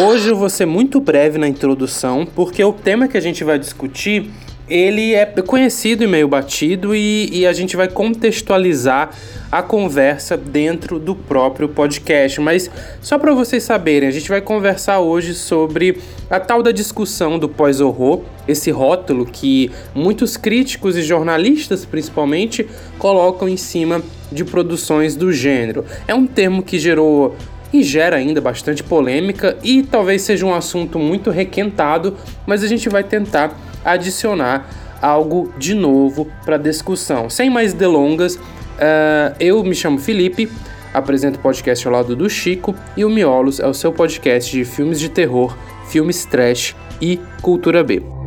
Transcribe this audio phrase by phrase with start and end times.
[0.00, 3.58] Hoje eu vou ser muito breve na introdução, porque o tema que a gente vai
[3.58, 4.30] discutir
[4.68, 9.10] ele é conhecido e meio batido e, e, a gente vai contextualizar
[9.50, 12.40] a conversa dentro do próprio podcast.
[12.40, 15.98] Mas só para vocês saberem, a gente vai conversar hoje sobre
[16.30, 22.68] a tal da discussão do pós-horror, esse rótulo que muitos críticos e jornalistas, principalmente,
[22.98, 25.84] colocam em cima de produções do gênero.
[26.06, 27.34] É um termo que gerou
[27.72, 32.16] e gera ainda bastante polêmica e talvez seja um assunto muito requentado,
[32.46, 34.68] mas a gente vai tentar adicionar
[35.00, 37.30] algo de novo para a discussão.
[37.30, 40.50] Sem mais delongas, uh, eu me chamo Felipe,
[40.92, 44.64] apresento o podcast ao lado do Chico e o Miolos é o seu podcast de
[44.64, 45.56] filmes de terror,
[45.88, 48.17] filmes trash e cultura B.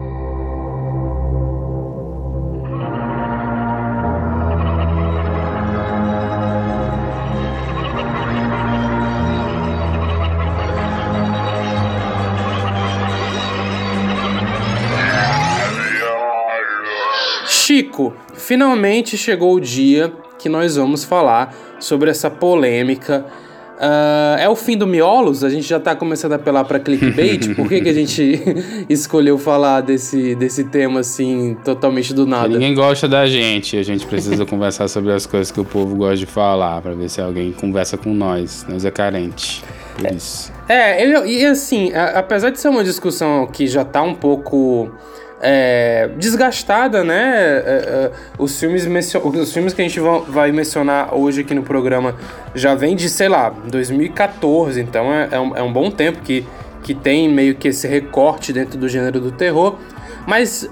[17.91, 23.25] Chico, finalmente chegou o dia que nós vamos falar sobre essa polêmica.
[23.77, 25.43] Uh, é o fim do Miolos?
[25.43, 27.53] A gente já tá começando a apelar para clickbait.
[27.53, 28.41] Por que, que a gente
[28.87, 32.47] escolheu falar desse, desse tema assim, totalmente do nada?
[32.47, 33.75] Ninguém gosta da gente.
[33.75, 37.09] A gente precisa conversar sobre as coisas que o povo gosta de falar, para ver
[37.09, 38.65] se alguém conversa com nós.
[38.69, 39.63] Nós é carente.
[39.97, 40.53] Por é, isso.
[40.69, 44.91] É, e assim, apesar de ser uma discussão que já tá um pouco
[45.41, 47.33] é, desgastada, né?
[47.35, 52.15] É, é, os, filmes os filmes que a gente vai mencionar hoje aqui no programa
[52.53, 56.45] já vem de, sei lá, 2014, então é, é, um, é um bom tempo que,
[56.83, 59.77] que tem meio que esse recorte dentro do gênero do terror.
[60.27, 60.69] Mas,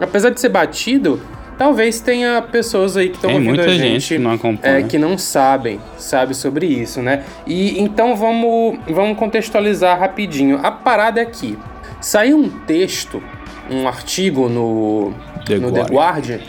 [0.00, 1.20] apesar de ser batido,
[1.56, 5.16] talvez tenha pessoas aí que estão ouvindo a gente, gente que, não é, que não
[5.16, 7.22] sabem, sabe sobre isso, né?
[7.46, 10.58] E então vamos, vamos contextualizar rapidinho.
[10.60, 11.56] A parada é aqui.
[12.00, 13.22] Saiu um texto
[13.70, 15.14] um artigo no
[15.46, 16.40] The no Guardian, The Guardian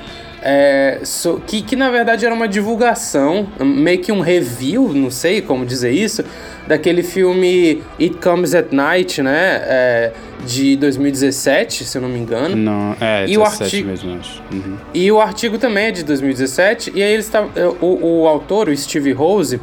[0.47, 5.41] é, so, que, que na verdade era uma divulgação, meio que um review, não sei
[5.41, 6.23] como dizer isso,
[6.67, 9.63] daquele filme It Comes at Night, né?
[9.65, 10.11] É,
[10.45, 12.55] de 2017, se eu não me engano.
[12.55, 14.43] Não, é, e o artigo mesmo, acho.
[14.53, 14.77] Uhum.
[14.93, 18.77] E o artigo também é de 2017, e aí eles é, o, o autor, o
[18.77, 19.59] Steve Rose,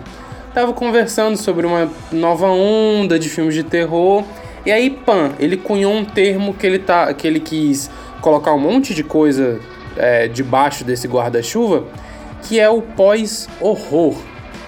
[0.49, 4.25] estava conversando sobre uma nova onda de filmes de terror
[4.65, 7.91] e aí, Pan, ele cunhou um termo que ele, tá, que ele quis
[8.21, 9.61] colocar um monte de coisa
[9.97, 11.85] é, debaixo desse guarda-chuva,
[12.43, 14.17] que é o pós-horror.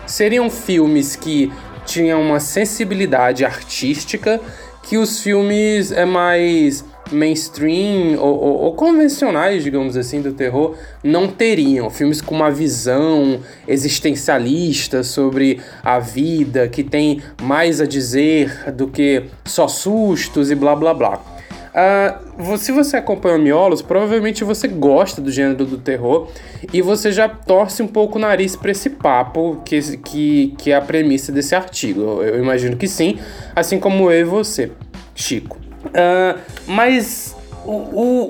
[0.07, 1.53] Seriam filmes que
[1.87, 4.41] tinham uma sensibilidade artística
[4.83, 11.29] que os filmes é mais mainstream ou, ou, ou, convencionais, digamos assim, do terror não
[11.29, 11.91] teriam.
[11.91, 19.25] Filmes com uma visão existencialista sobre a vida, que tem mais a dizer do que
[19.45, 21.35] só sustos e blá blá blá.
[21.75, 26.29] Uh, se você acompanha o Miolos, provavelmente você gosta do gênero do terror
[26.73, 30.77] e você já torce um pouco o nariz para esse papo que, que, que é
[30.77, 32.23] a premissa desse artigo.
[32.23, 33.19] Eu, imagino que sim,
[33.57, 34.71] assim como eu e você,
[35.17, 35.64] Chico.
[35.87, 37.73] Uh, mas o,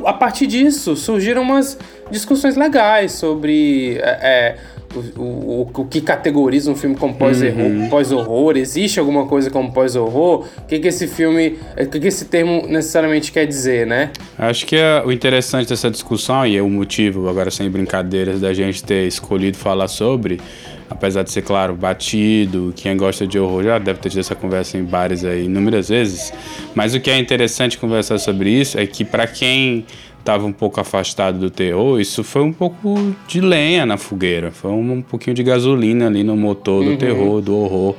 [0.00, 1.78] o, a partir disso surgiram umas
[2.10, 4.56] discussões legais sobre é, é
[4.94, 7.66] o, o, o, que categoriza um filme como pós-horror.
[7.66, 7.88] Uhum.
[7.88, 8.12] Pós
[8.56, 10.47] Existe alguma coisa como pós-horror?
[10.59, 11.59] O que, que esse filme.
[11.76, 14.10] O que, que esse termo necessariamente quer dizer, né?
[14.38, 18.53] Acho que é o interessante dessa discussão, e é o motivo, agora sem brincadeiras, da
[18.54, 20.41] gente ter escolhido falar sobre
[20.88, 24.78] apesar de ser, claro, batido, quem gosta de horror já deve ter tido essa conversa
[24.78, 26.32] em bares aí inúmeras vezes,
[26.74, 29.84] mas o que é interessante conversar sobre isso é que para quem
[30.24, 34.70] estava um pouco afastado do terror, isso foi um pouco de lenha na fogueira, foi
[34.70, 36.96] um, um pouquinho de gasolina ali no motor do uhum.
[36.96, 37.94] terror, do horror,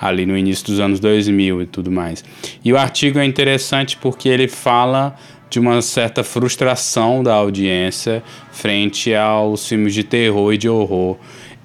[0.00, 2.24] ali no início dos anos 2000 e tudo mais.
[2.64, 5.14] E o artigo é interessante porque ele fala
[5.48, 11.16] de uma certa frustração da audiência frente aos filmes de terror e de horror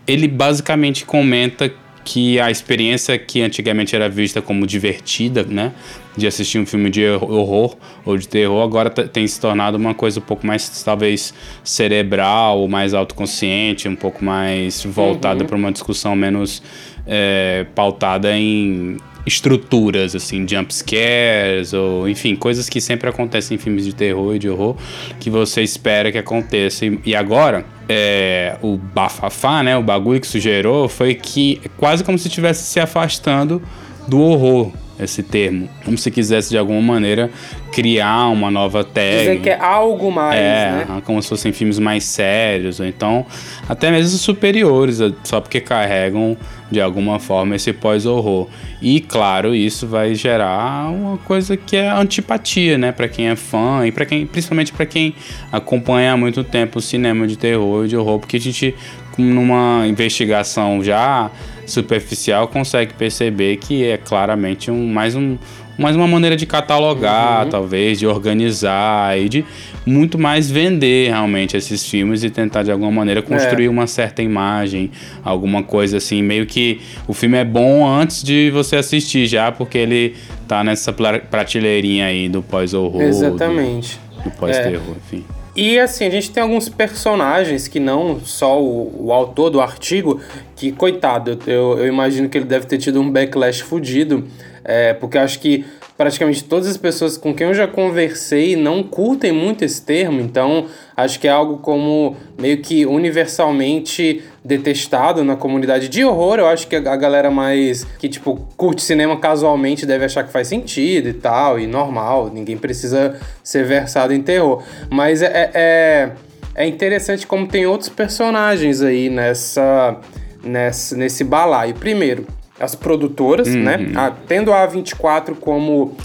[0.08, 1.72] ele basicamente comenta
[2.04, 5.72] que a experiência que antigamente era vista como divertida, né,
[6.18, 10.20] de assistir um filme de horror ou de terror, agora tem se tornado uma coisa
[10.20, 11.34] um pouco mais talvez
[11.64, 15.48] cerebral, mais autoconsciente, um pouco mais voltada uhum.
[15.48, 16.62] para uma discussão menos
[17.08, 23.86] é, pautada em estruturas, assim, jump scares, ou enfim, coisas que sempre acontecem em filmes
[23.86, 24.76] de terror e de horror,
[25.20, 26.86] que você espera que aconteça.
[27.06, 32.18] E, agora, é, o bafafá, né, o bagulho que isso gerou foi que quase como
[32.18, 33.62] se estivesse se afastando
[34.08, 35.68] do horror esse termo.
[35.84, 37.30] Como se quisesse, de alguma maneira,
[37.72, 39.32] criar uma nova técnica.
[39.32, 41.02] Dizer que é algo mais, é, né?
[41.06, 43.26] como se fossem filmes mais sérios, ou então
[43.68, 46.38] até mesmo superiores, só porque carregam
[46.72, 48.48] de alguma forma esse pós-horror.
[48.82, 53.86] E claro, isso vai gerar uma coisa que é antipatia, né, para quem é fã
[53.86, 55.16] e para quem, principalmente para quem
[55.52, 58.76] acompanha há muito tempo o cinema de terror e de horror, porque a gente
[59.18, 61.30] numa investigação já
[61.66, 65.38] superficial consegue perceber que é claramente um mais um
[65.78, 67.50] mais uma maneira de catalogar, uhum.
[67.50, 69.46] talvez, de organizar e de
[69.86, 73.70] muito mais vender realmente esses filmes e tentar de alguma maneira construir é.
[73.70, 74.92] uma certa imagem,
[75.24, 79.78] alguma coisa assim, meio que o filme é bom antes de você assistir já, porque
[79.78, 80.16] ele
[80.48, 83.02] tá nessa prateleirinha aí do pós-horror.
[83.02, 84.00] Exatamente.
[84.18, 84.98] Do, do pós-terror, é.
[84.98, 85.26] enfim.
[85.56, 90.20] E assim, a gente tem alguns personagens que não só o, o autor do artigo,
[90.56, 94.28] que, coitado, eu, eu, imagino que ele deve ter tido um backlash fudido,
[94.64, 95.64] é, porque acho que
[95.96, 100.66] praticamente todas as pessoas com quem eu já conversei não curtem muito esse termo, então
[100.98, 106.40] acho que é algo como meio que universalmente detestado na comunidade de horror.
[106.40, 110.48] Eu acho que a galera mais que tipo curte cinema casualmente deve achar que faz
[110.48, 114.64] sentido e tal, e normal, ninguém precisa ser versado em terror.
[114.90, 116.12] Mas é, é, é,
[116.56, 119.98] é interessante como tem outros personagens aí nessa,
[120.44, 121.74] nessa nesse balaio.
[121.76, 122.28] Primeiro,
[122.60, 123.64] as produtoras, uhum.
[123.64, 123.92] né?
[123.96, 125.96] A, tendo a A24 como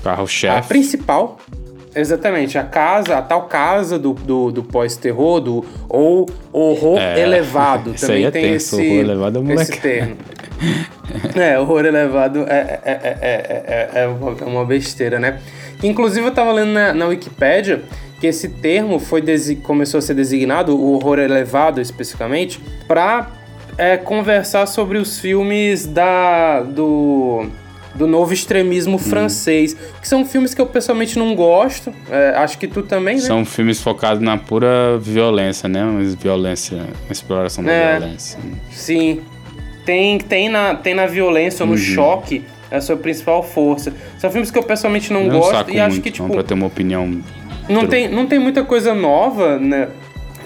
[0.57, 1.39] a principal.
[1.99, 7.95] Exatamente, a casa, a tal casa do, do, do pós-terror, do ou horror é, elevado.
[7.99, 10.17] Também é tem tenso, esse, horror elevado é esse termo.
[11.35, 15.41] é, horror elevado é, é, é, é, é, uma besteira, né?
[15.83, 17.83] Inclusive eu tava lendo na, na Wikipédia
[18.21, 19.23] que esse termo foi
[19.63, 23.31] começou a ser designado, o horror elevado especificamente, para
[23.77, 27.47] é conversar sobre os filmes da do
[27.95, 28.99] do novo extremismo hum.
[28.99, 31.93] francês, que são filmes que eu pessoalmente não gosto.
[32.11, 33.23] É, acho que tu também, né?
[33.23, 35.85] São filmes focados na pura violência, né?
[35.85, 38.39] Mas violência, exploração da é, violência.
[38.71, 39.21] Sim.
[39.85, 41.79] Tem, tem, na, tem na violência ou no uhum.
[41.79, 43.93] choque a sua principal força.
[44.19, 46.29] São filmes que eu pessoalmente não, não gosto e acho que, tipo.
[46.29, 47.21] Pra ter uma opinião.
[47.69, 49.89] Não tem, não tem muita coisa nova né,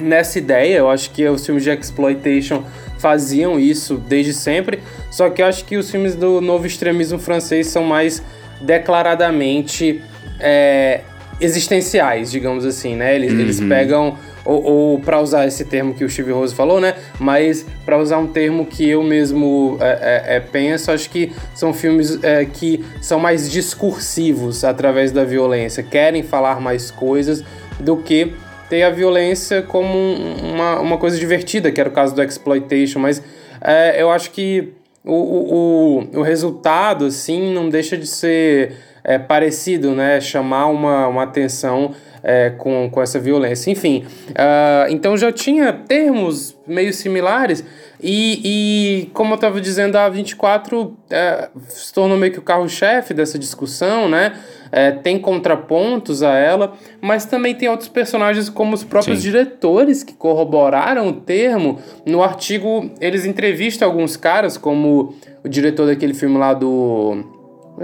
[0.00, 0.78] nessa ideia.
[0.78, 2.64] Eu acho que os filmes de exploitation
[2.98, 4.78] faziam isso desde sempre,
[5.10, 8.22] só que eu acho que os filmes do novo extremismo francês são mais
[8.60, 10.00] declaradamente
[10.38, 11.00] é,
[11.40, 13.14] existenciais, digamos assim, né?
[13.16, 13.40] Eles, uhum.
[13.40, 16.94] eles pegam, ou, ou para usar esse termo que o Steve Rose falou, né?
[17.18, 21.74] Mas para usar um termo que eu mesmo é, é, é penso, acho que são
[21.74, 27.42] filmes é, que são mais discursivos através da violência, querem falar mais coisas
[27.80, 28.32] do que
[28.72, 29.98] ter a violência como
[30.42, 33.22] uma, uma coisa divertida, que era o caso do exploitation, mas
[33.60, 34.72] é, eu acho que
[35.04, 38.74] o, o, o resultado, assim, não deixa de ser
[39.04, 40.22] é, parecido, né?
[40.22, 43.70] Chamar uma, uma atenção é, com, com essa violência.
[43.70, 47.62] Enfim, uh, então já tinha termos meio similares
[48.02, 53.12] e, e como eu estava dizendo, a 24 é, se tornou meio que o carro-chefe
[53.12, 54.32] dessa discussão, né?
[54.74, 59.30] É, tem contrapontos a ela, mas também tem outros personagens, como os próprios Sim.
[59.30, 61.78] diretores que corroboraram o termo.
[62.06, 65.14] No artigo, eles entrevistam alguns caras, como
[65.44, 67.22] o diretor daquele filme lá do.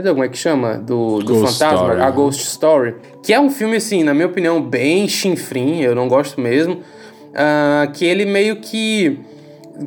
[0.02, 0.75] Como é que chama?
[0.79, 2.00] Do, do Fantasma, Story.
[2.00, 2.94] a Ghost Story.
[3.23, 6.75] Que é um filme, assim, na minha opinião, bem chinfrim, eu não gosto mesmo.
[6.75, 9.19] Uh, que ele meio que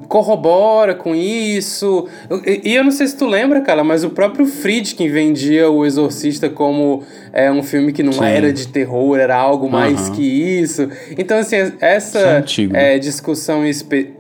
[0.07, 2.07] corrobora com isso.
[2.45, 6.49] E, eu não sei se tu lembra, cara, mas o próprio Friedkin vendia O Exorcista
[6.49, 8.25] como é, um filme que não Sim.
[8.25, 10.15] era de terror, era algo mais uhum.
[10.15, 10.89] que isso.
[11.17, 12.43] Então, assim, essa
[12.73, 14.13] é, é discussão espe...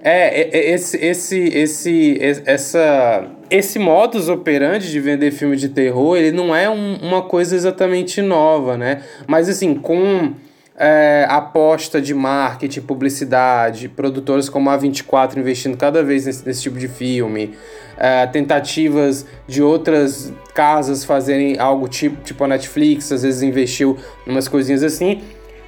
[0.00, 6.16] É, é, é, esse, esse, esse, essa, esse modus operandi de vender filme de terror,
[6.16, 9.02] ele não é um, uma coisa exatamente nova, né?
[9.26, 10.32] Mas, assim, com
[10.78, 16.78] é, aposta de marketing, publicidade, produtoras como a 24 investindo cada vez nesse, nesse tipo
[16.78, 17.56] de filme,
[17.96, 24.30] é, tentativas de outras casas fazerem algo tipo, tipo a Netflix, às vezes investiu em
[24.30, 25.20] umas coisinhas assim,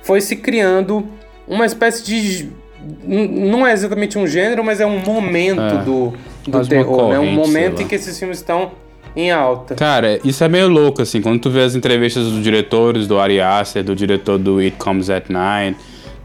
[0.02, 1.06] foi se criando
[1.46, 2.48] uma espécie de.
[3.04, 6.14] Não é exatamente um gênero, mas é um momento é, do,
[6.46, 7.18] do terror, né?
[7.18, 8.70] Um momento em que esses filmes estão
[9.14, 9.74] em alta.
[9.74, 13.40] Cara, isso é meio louco, assim, quando tu vê as entrevistas dos diretores, do Ari
[13.40, 15.76] Aster, do diretor do It Comes at Night,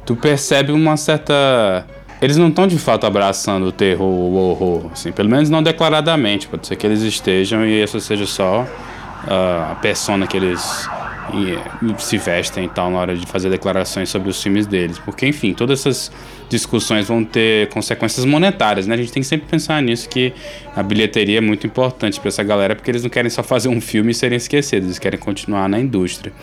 [0.05, 1.85] tu percebe uma certa...
[2.21, 6.47] Eles não estão de fato abraçando o terror, o horror, assim, pelo menos não declaradamente,
[6.47, 10.87] pode ser que eles estejam e isso seja só uh, a persona que eles
[11.33, 14.99] e, se vestem e tal na hora de fazer declarações sobre os filmes deles.
[14.99, 16.11] Porque, enfim, todas essas
[16.49, 18.95] discussões vão ter consequências monetárias, né?
[18.95, 20.33] A gente tem que sempre pensar nisso que
[20.75, 23.81] a bilheteria é muito importante para essa galera, porque eles não querem só fazer um
[23.81, 26.33] filme e serem esquecidos, eles querem continuar na indústria.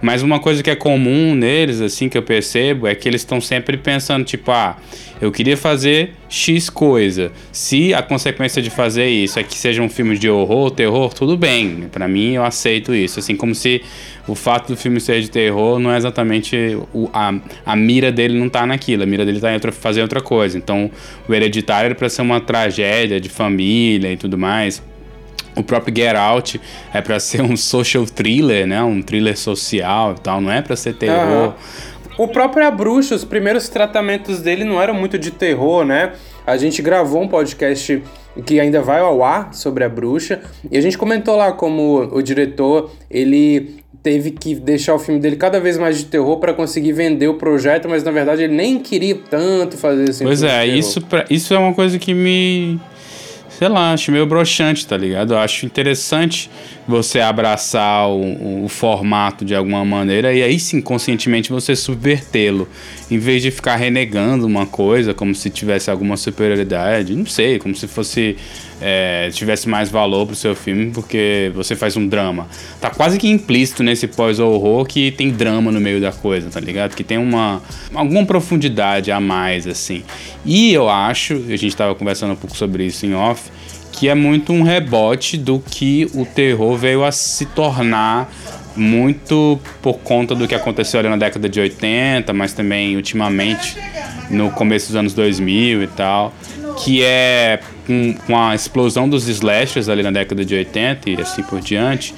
[0.00, 3.40] Mas uma coisa que é comum neles, assim, que eu percebo, é que eles estão
[3.40, 4.76] sempre pensando, tipo, ah,
[5.20, 7.32] eu queria fazer X coisa.
[7.50, 11.36] Se a consequência de fazer isso é que seja um filme de horror, terror, tudo
[11.36, 11.88] bem.
[11.90, 13.18] Para mim, eu aceito isso.
[13.18, 13.82] Assim como se
[14.28, 17.34] o fato do filme ser de terror não é exatamente o, a,
[17.64, 20.56] a mira dele não tá naquilo, a mira dele tá em outra, fazer outra coisa.
[20.56, 20.90] Então,
[21.28, 24.82] o Hereditário era pra ser uma tragédia de família e tudo mais.
[25.56, 26.60] O próprio Get Out
[26.92, 28.82] é para ser um social thriller, né?
[28.82, 31.48] Um thriller social e tal, não é para ser terror.
[31.48, 32.24] Uhum.
[32.24, 36.12] O próprio A Bruxa, os primeiros tratamentos dele não eram muito de terror, né?
[36.46, 38.02] A gente gravou um podcast
[38.44, 40.40] que ainda vai ao ar sobre a bruxa
[40.70, 45.36] e a gente comentou lá como o diretor ele teve que deixar o filme dele
[45.36, 48.78] cada vez mais de terror para conseguir vender o projeto, mas na verdade ele nem
[48.78, 50.24] queria tanto fazer assim.
[50.24, 52.80] Pois é, isso, pra, isso é uma coisa que me
[53.50, 55.34] sei lá, acho meio broxante, tá ligado?
[55.34, 56.48] Eu acho interessante
[56.86, 62.68] você abraçar o, o, formato de alguma maneira e aí sim, conscientemente, você subvertê-lo.
[63.10, 67.74] Em vez de ficar renegando uma coisa como se tivesse alguma superioridade, não sei, como
[67.74, 68.36] se fosse.
[68.80, 72.46] É, tivesse mais valor pro seu filme porque você faz um drama.
[72.80, 76.94] Tá quase que implícito nesse pós-horror que tem drama no meio da coisa, tá ligado?
[76.94, 77.60] Que tem uma
[77.92, 80.04] alguma profundidade a mais, assim.
[80.44, 83.50] E eu acho, a gente tava conversando um pouco sobre isso em off,
[83.92, 88.32] que é muito um rebote do que o terror veio a se tornar
[88.76, 93.76] muito por conta do que aconteceu ali na década de 80, mas também ultimamente
[94.30, 96.32] no começo dos anos 2000 e tal,
[96.78, 101.42] que é com, com a explosão dos slashers ali na década de 80 e assim
[101.42, 102.14] por diante,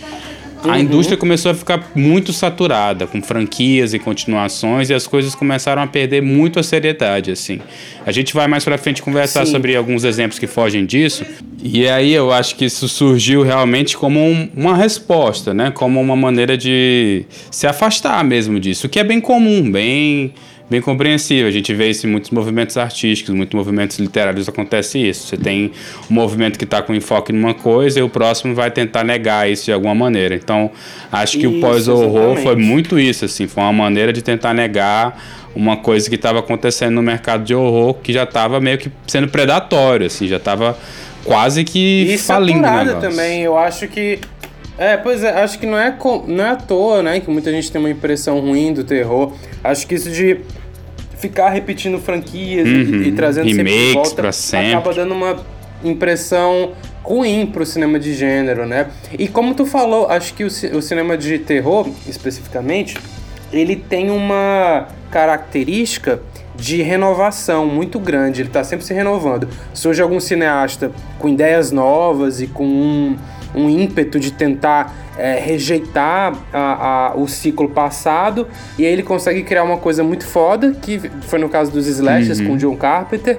[0.62, 0.78] a uhum.
[0.78, 5.86] indústria começou a ficar muito saturada com franquias e continuações e as coisas começaram a
[5.86, 7.60] perder muito a seriedade assim.
[8.04, 9.52] A gente vai mais para frente conversar Sim.
[9.52, 11.24] sobre alguns exemplos que fogem disso.
[11.62, 15.70] E aí eu acho que isso surgiu realmente como um, uma resposta, né?
[15.70, 20.34] Como uma maneira de se afastar mesmo disso, o que é bem comum, bem
[20.70, 21.48] bem compreensível.
[21.48, 25.26] A gente vê isso em muitos movimentos artísticos, muitos movimentos literários acontece isso.
[25.26, 25.72] Você tem
[26.08, 29.64] um movimento que está com enfoque numa coisa e o próximo vai tentar negar isso
[29.64, 30.36] de alguma maneira.
[30.36, 30.70] Então,
[31.10, 35.20] acho que isso, o pós-horror foi muito isso, assim, foi uma maneira de tentar negar
[35.56, 39.26] uma coisa que estava acontecendo no mercado de horror que já estava meio que sendo
[39.26, 40.78] predatório, assim, já estava
[41.24, 43.00] quase que e falindo o negócio.
[43.00, 44.20] também, eu acho que
[44.78, 45.94] é, pois é, acho que não é,
[46.26, 49.34] não é à toa, né, que muita gente tem uma impressão ruim do terror.
[49.62, 50.38] Acho que isso de
[51.20, 53.02] ficar repetindo franquias uhum.
[53.02, 54.72] e, e, trazendo Remakes sempre de volta sempre.
[54.72, 55.36] acaba dando uma
[55.84, 56.72] impressão
[57.02, 58.88] ruim pro cinema de gênero, né?
[59.18, 62.96] E como tu falou, acho que o, o cinema de terror, especificamente,
[63.52, 66.20] ele tem uma característica
[66.54, 69.48] de renovação muito grande, ele está sempre se renovando.
[69.72, 73.16] Surge algum cineasta com ideias novas e com um,
[73.54, 78.48] um ímpeto de tentar é, rejeitar a, a, o ciclo passado
[78.78, 82.40] e aí ele consegue criar uma coisa muito foda, que foi no caso dos Slashers
[82.40, 82.48] uhum.
[82.48, 83.38] com John Carpenter.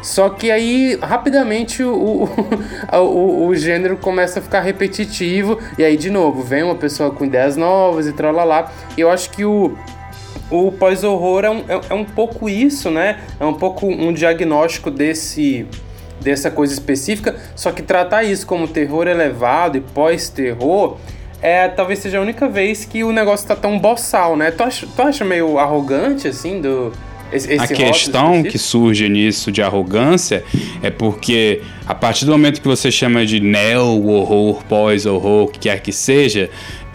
[0.00, 2.28] Só que aí, rapidamente, o, o,
[2.96, 5.58] o, o, gênero começa a ficar repetitivo.
[5.76, 9.30] E aí, de novo, vem uma pessoa com ideias novas e lá E eu acho
[9.30, 9.76] que o,
[10.50, 13.18] o pós-horror é um, é, é um pouco isso, né?
[13.40, 15.66] É um pouco um diagnóstico desse
[16.20, 20.98] dessa coisa específica, só que tratar isso como terror elevado e pós-terror
[21.40, 24.50] é talvez seja a única vez que o negócio tá tão boçal, né?
[24.50, 26.92] Tu acha, tu acha meio arrogante, assim, do.
[27.30, 30.42] Esse, esse a questão que surge nisso de arrogância
[30.82, 35.80] é porque a partir do momento que você chama de neo-horror, pós-horror, o que quer
[35.80, 36.48] que seja,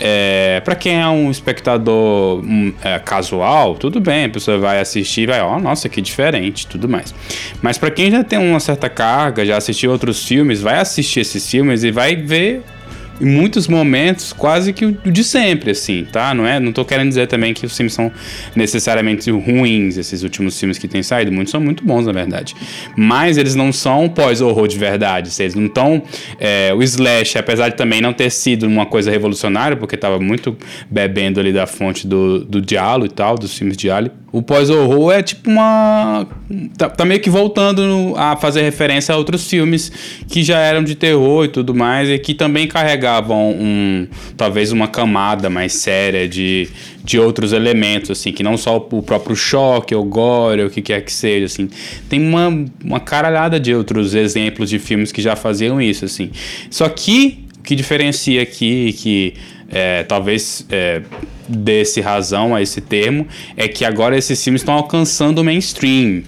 [0.05, 5.21] é, para quem é um espectador um, é, casual, tudo bem, a pessoa vai assistir
[5.21, 7.15] e vai, ó, oh, nossa, que diferente, tudo mais.
[7.61, 11.49] Mas para quem já tem uma certa carga, já assistiu outros filmes, vai assistir esses
[11.49, 12.63] filmes e vai ver
[13.21, 16.33] em muitos momentos quase que o de sempre, assim, tá?
[16.33, 16.59] Não é?
[16.59, 18.11] Não tô querendo dizer também que os filmes são
[18.55, 21.31] necessariamente ruins, esses últimos filmes que têm saído.
[21.31, 22.55] Muitos são muito bons, na verdade.
[22.97, 25.29] Mas eles não são pós-horror de verdade.
[25.39, 26.03] Eles não estão.
[26.39, 30.57] É, o Slash, apesar de também não ter sido uma coisa revolucionária, porque tava muito
[30.89, 35.13] bebendo ali da fonte do, do Diallo e tal, dos filmes de Ali o pós-horror
[35.13, 36.25] é tipo uma.
[36.75, 39.91] Tá, tá, meio que voltando a fazer referência a outros filmes
[40.27, 44.07] que já eram de terror e tudo mais, e que também carregavam um.
[44.35, 46.67] talvez uma camada mais séria de,
[47.03, 51.05] de outros elementos, assim, que não só o próprio choque, o gore, o que quer
[51.05, 51.69] que seja, assim.
[52.09, 52.47] Tem uma,
[52.83, 56.31] uma caralhada de outros exemplos de filmes que já faziam isso, assim.
[56.71, 59.35] Só que o que diferencia aqui, que
[59.73, 61.01] é, talvez é,
[61.47, 63.27] desse razão a esse termo,
[63.57, 66.23] é que agora esses filmes estão alcançando o mainstream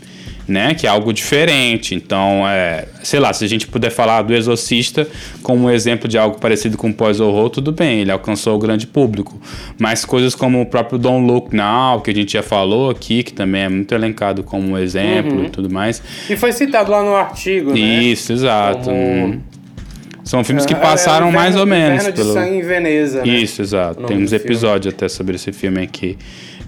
[0.47, 0.73] né?
[0.73, 1.95] Que é algo diferente.
[1.95, 5.07] Então, é, sei lá, se a gente puder falar do Exorcista
[5.41, 9.39] como um exemplo de algo parecido com pós-horror, tudo bem, ele alcançou o grande público.
[9.77, 13.33] Mas coisas como o próprio Don't Look Now, que a gente já falou aqui, que
[13.33, 15.45] também é muito elencado como um exemplo uhum.
[15.45, 16.01] e tudo mais.
[16.29, 17.79] E foi citado lá no artigo, né?
[17.79, 18.89] Isso, exato.
[18.89, 19.41] Como...
[20.25, 22.01] São filmes que é, passaram é, é, mais ou menos.
[22.01, 22.27] Inverno pelo...
[22.27, 23.27] de Sangue em Veneza, né?
[23.27, 24.03] Isso, exato.
[24.03, 26.17] Tem uns episódios até sobre esse filme aqui.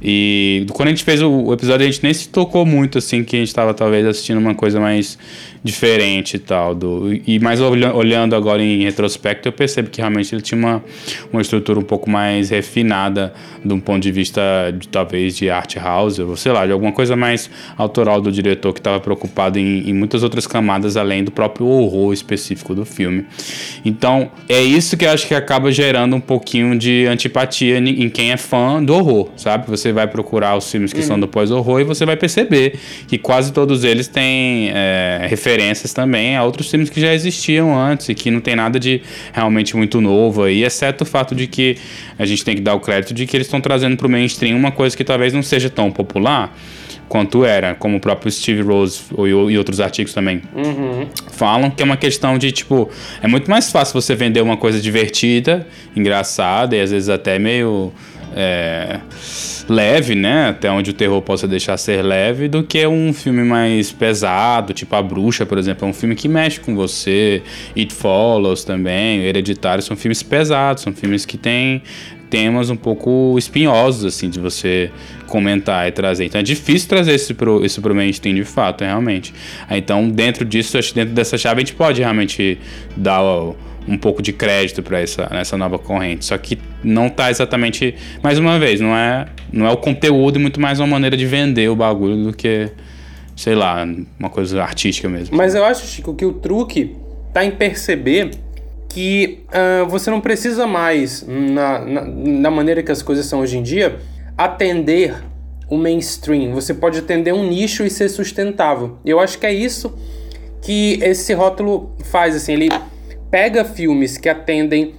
[0.01, 3.35] E quando a gente fez o, episódio, a gente nem se tocou muito, assim, que
[3.35, 5.17] a gente estava talvez assistindo uma coisa mais
[5.63, 6.75] diferente e tal.
[6.75, 10.83] Do, e mais olhando agora em retrospecto, eu percebo que realmente ele tinha uma,
[11.33, 13.33] uma estrutura um pouco mais refinada
[13.63, 14.41] de um ponto de vista,
[14.77, 18.73] de, talvez, de art house, ou sei lá, de alguma coisa mais autoral do diretor
[18.73, 23.25] que estava preocupado em, em muitas outras camadas além do próprio horror específico do filme.
[23.83, 28.31] Então, é isso que eu acho que acaba gerando um pouquinho de antipatia em quem
[28.31, 29.67] é fã do horror, sabe?
[29.67, 31.05] Você vai procurar os filmes que uhum.
[31.05, 36.35] são do pós-horror e você vai perceber que quase todos eles têm é, referências também
[36.35, 39.01] a outros filmes que já existiam antes e que não tem nada de
[39.31, 41.77] realmente muito novo aí, exceto o fato de que
[42.17, 44.57] a gente tem que dar o crédito de que eles estão trazendo para o mainstream
[44.57, 46.55] uma coisa que talvez não seja tão popular
[47.07, 49.01] quanto era, como o próprio Steve Rose
[49.49, 51.07] e outros artigos também uhum.
[51.31, 52.89] falam, que é uma questão de, tipo,
[53.21, 57.93] é muito mais fácil você vender uma coisa divertida, engraçada e às vezes até meio
[58.35, 58.99] é,
[59.67, 60.49] leve, né?
[60.49, 64.95] Até onde o terror possa deixar ser leve, do que um filme mais pesado, tipo
[64.95, 65.87] A Bruxa, por exemplo.
[65.87, 67.41] É um filme que mexe com você.
[67.75, 71.81] It Follows também, Hereditário, são filmes pesados, são filmes que têm
[72.29, 74.91] temas um pouco espinhosos, assim, de você
[75.27, 76.25] comentar e trazer.
[76.25, 79.33] Então é difícil trazer isso pro, isso pro mainstream de fato, é, realmente.
[79.69, 82.57] Então, dentro disso, acho que dentro dessa chave a gente pode realmente
[82.95, 83.21] dar
[83.87, 86.25] um pouco de crédito para essa, essa nova corrente.
[86.25, 87.95] Só que não tá exatamente.
[88.21, 91.69] Mais uma vez, não é, não é o conteúdo, muito mais uma maneira de vender
[91.69, 92.69] o bagulho do que,
[93.35, 93.87] sei lá,
[94.19, 95.35] uma coisa artística mesmo.
[95.35, 96.95] Mas eu acho, Chico, que o truque
[97.33, 98.31] tá em perceber
[98.89, 103.57] que uh, você não precisa mais, na, na, na maneira que as coisas são hoje
[103.57, 103.99] em dia,
[104.37, 105.15] atender
[105.69, 106.53] o mainstream.
[106.53, 108.97] Você pode atender um nicho e ser sustentável.
[109.05, 109.93] Eu acho que é isso
[110.61, 112.69] que esse rótulo faz, assim, ele
[113.29, 114.95] pega filmes que atendem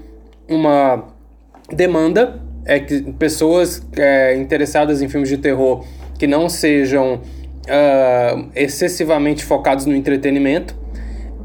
[0.49, 1.05] uma
[1.73, 5.85] demanda, é que pessoas é, interessadas em filmes de terror
[6.19, 10.77] que não sejam uh, excessivamente focados no entretenimento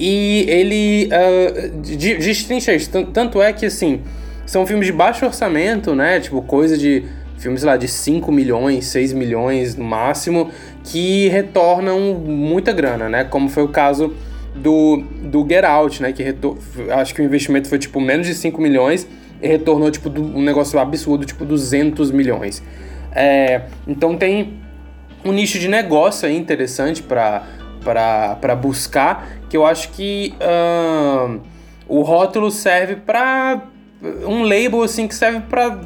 [0.05, 2.89] e ele uh, destrincha isso.
[3.13, 4.01] Tanto é que, assim,
[4.45, 6.19] são filmes de baixo orçamento, né?
[6.19, 7.05] Tipo, coisa de
[7.37, 10.51] filmes lá de 5 milhões, 6 milhões no máximo,
[10.83, 13.23] que retornam muita grana, né?
[13.23, 14.13] Como foi o caso
[14.53, 16.11] do, do Get Out, né?
[16.11, 16.35] Que
[16.89, 19.07] acho que o investimento foi tipo menos de 5 milhões
[19.41, 22.61] e retornou tipo um negócio absurdo, tipo 200 milhões.
[23.15, 24.61] É, então tem
[25.23, 31.39] um nicho de negócio aí interessante para buscar, que eu acho que uh,
[31.87, 33.61] o rótulo serve para
[34.25, 35.79] um label assim que serve para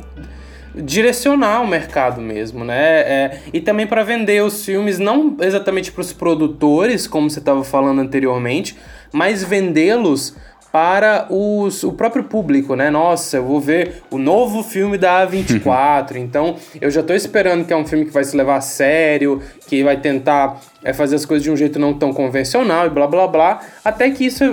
[0.73, 3.01] direcionar o mercado mesmo, né?
[3.01, 7.61] É, e também para vender os filmes, não exatamente para os produtores, como você estava
[7.61, 8.77] falando anteriormente,
[9.11, 10.33] mas vendê-los
[10.71, 12.89] para os, o próprio público, né?
[12.89, 17.73] Nossa, eu vou ver o novo filme da A24, então eu já estou esperando que
[17.73, 21.25] é um filme que vai se levar a sério, que vai tentar é, fazer as
[21.25, 24.43] coisas de um jeito não tão convencional e blá blá blá, até que isso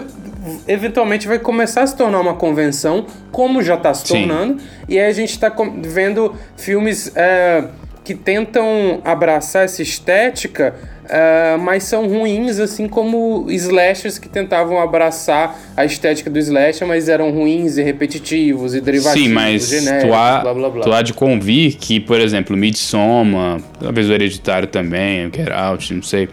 [0.66, 4.66] eventualmente vai começar a se tornar uma convenção, como já está se tornando, Sim.
[4.88, 7.64] e aí a gente está vendo filmes é,
[8.04, 10.74] que tentam abraçar essa estética,
[11.06, 17.08] é, mas são ruins, assim como slashers que tentavam abraçar a estética do slasher, mas
[17.08, 20.82] eram ruins e repetitivos e derivativos, Sim, mas genéricos, tu há, blá, blá, blá.
[20.82, 26.02] tu há de convir que, por exemplo, Midsommar, talvez o Hereditário também, Get Out, não
[26.02, 26.28] sei,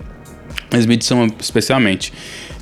[0.71, 2.13] mas Midsommar especialmente,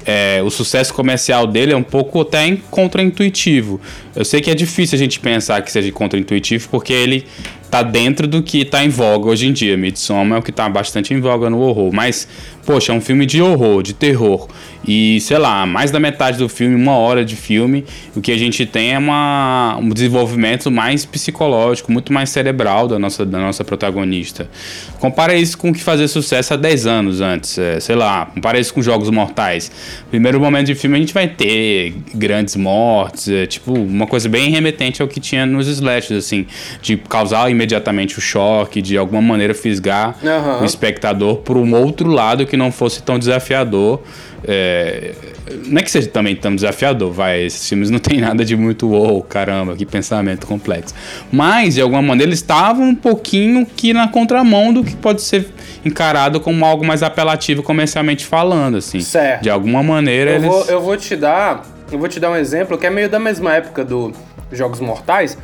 [0.10, 3.80] é, o sucesso comercial dele é um pouco até contraintuitivo.
[4.16, 7.26] Eu sei que é difícil a gente pensar que seja contraintuitivo, porque ele
[7.70, 9.78] tá dentro do que tá em voga hoje em dia.
[9.78, 11.94] Midsommar é o que tá bastante em voga no horror.
[11.94, 12.28] Mas,
[12.70, 14.48] poxa, é um filme de horror, de terror.
[14.88, 17.84] E, sei lá, mais da metade do filme, uma hora de filme,
[18.16, 23.00] o que a gente tem é uma, um desenvolvimento mais psicológico, muito mais cerebral da
[23.00, 24.48] nossa, da nossa protagonista.
[25.00, 27.58] Compara isso com o que fazia sucesso há 10 anos antes.
[27.58, 29.72] É, sei lá, compara isso com Jogos Mortais.
[30.12, 34.52] Primeiro momento de filme a gente vai ter grandes mortes, é, tipo, uma coisa bem
[34.52, 36.46] remetente ao que tinha nos slashes, assim,
[36.84, 40.62] de causar imediatamente o choque, de alguma maneira fisgar uhum.
[40.62, 44.02] o espectador por um outro lado que não fosse tão desafiador.
[44.44, 45.14] É,
[45.66, 47.44] não é que seja também tão desafiador, vai.
[47.44, 50.94] Esses filmes não tem nada de muito wow, caramba, que pensamento complexo.
[51.32, 55.48] Mas, de alguma maneira, eles estavam um pouquinho que na contramão do que pode ser
[55.84, 59.00] encarado como algo mais apelativo comercialmente falando, assim.
[59.00, 59.44] Certo.
[59.44, 60.48] De alguma maneira Eu, eles.
[60.48, 61.66] vou, eu vou te dar.
[61.92, 64.14] Eu vou te dar um exemplo que é meio da mesma época do
[64.52, 65.38] Jogos Mortais,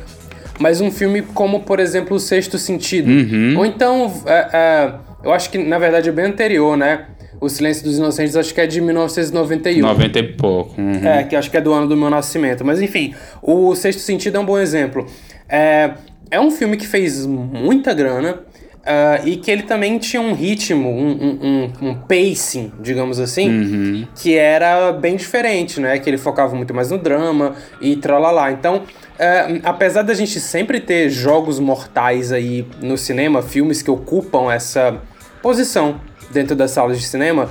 [0.60, 3.10] mas um filme como, por exemplo, O Sexto Sentido.
[3.10, 3.54] Uhum.
[3.58, 4.92] Ou então, é, é,
[5.26, 7.06] eu acho que na verdade é bem anterior, né?
[7.40, 9.82] O Silêncio dos Inocentes acho que é de 1991.
[9.86, 10.80] 90 e pouco.
[10.80, 11.06] uhum.
[11.06, 12.64] É, que acho que é do ano do meu nascimento.
[12.64, 15.06] Mas enfim, o Sexto Sentido é um bom exemplo.
[15.48, 15.90] É,
[16.30, 18.40] é um filme que fez muita grana
[18.84, 24.34] ah, e que ele também tinha um ritmo, um, um, um- pacing, digamos assim, que
[24.34, 25.98] era bem diferente, né?
[25.98, 28.50] Que ele focava muito mais no drama e tralalá.
[28.52, 28.82] Então,
[29.18, 35.00] é, apesar da gente sempre ter jogos mortais aí no cinema, filmes que ocupam essa
[35.46, 36.00] posição
[36.32, 37.48] dentro das salas de cinema,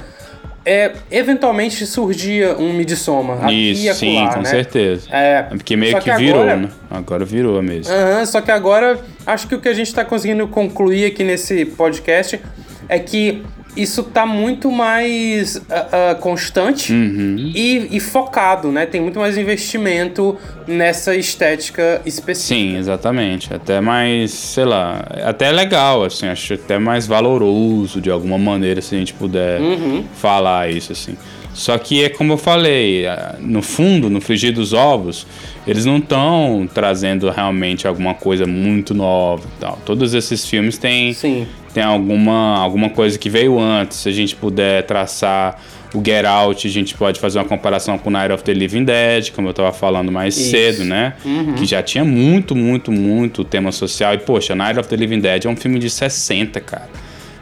[0.65, 4.49] é, eventualmente surgia um Midsommar aqui e Isso, sim, acolá, com né?
[4.49, 5.07] certeza.
[5.09, 6.69] É, Porque meio só que, virou, agora- né?
[6.89, 7.93] Agora virou mesmo.
[7.93, 11.63] Aham, só que agora acho que o que a gente tá conseguindo concluir aqui nesse
[11.63, 12.41] podcast
[12.89, 13.43] é que
[13.75, 17.51] isso tá muito mais ah, ah, constante Uhum.
[17.53, 18.85] e, e focado, né?
[18.85, 22.55] Tem muito mais investimento nessa estética específica.
[22.55, 23.53] Sim, exatamente.
[23.53, 28.95] Até mais, sei lá, até legal, assim, acho até mais valoroso de alguma maneira se
[28.95, 30.03] a gente puder Uhum.
[30.15, 31.15] falar isso, assim.
[31.55, 33.05] Só que é como eu falei,
[33.39, 35.25] no fundo, no frigir dos ovos,
[35.65, 39.79] eles não estão trazendo realmente alguma coisa muito nova e tal.
[39.85, 41.47] Todos esses filmes têm, Sim.
[41.73, 43.99] tem alguma, alguma coisa que veio antes.
[43.99, 45.61] Se a gente puder traçar
[45.93, 49.31] o Get Out, a gente pode fazer uma comparação com Night of the Living Dead,
[49.31, 50.51] como eu tava falando mais Isso.
[50.51, 51.13] cedo, né?
[51.57, 54.13] Que já tinha muito, muito, muito tema social.
[54.13, 56.89] E, poxa, Night of the Living Dead é um filme de 60, cara.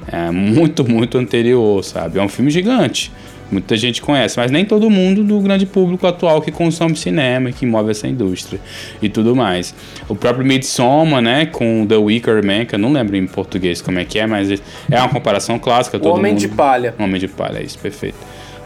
[0.08, 2.19] É muito, muito anterior, sabe?
[2.19, 3.12] É um filme gigante.
[3.54, 7.54] Muita gente conhece, mas nem todo mundo do grande público atual que consome cinema e
[7.54, 8.60] que move essa indústria
[9.02, 9.74] e tudo mais.
[10.10, 14.00] O próprio Midsommar, né, com The Wicker Man, que eu não lembro em português como
[14.00, 15.98] é que é, mas é uma comparação clássica.
[15.98, 16.42] O Todo Homem mundo...
[16.42, 16.96] de Palha.
[17.00, 18.18] Homem de Palha, é isso, perfeito.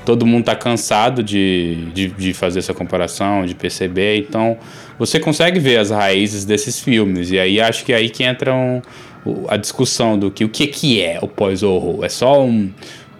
[0.05, 4.57] Todo mundo tá cansado de, de, de fazer essa comparação, de perceber, então
[4.97, 8.53] você consegue ver as raízes desses filmes, e aí acho que é aí que entra
[8.55, 8.81] um-
[9.25, 12.05] o- a discussão do que o que, que é o pós-horror.
[12.05, 12.69] É só um,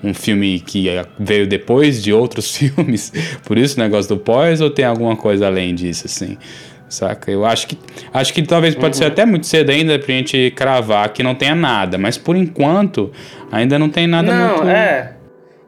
[0.03, 3.11] um filme que é- veio depois de outros filmes,
[3.45, 6.37] por isso o negócio do pós, ou tem alguma coisa além disso, assim?
[6.89, 7.29] Saca?
[7.29, 7.77] Eu acho que
[8.13, 11.53] acho que talvez pode ser até muito cedo ainda pra gente cravar que não tenha
[11.53, 13.11] nada, mas por enquanto
[13.51, 14.69] ainda não tem nada Não, muito.
[14.69, 15.13] é.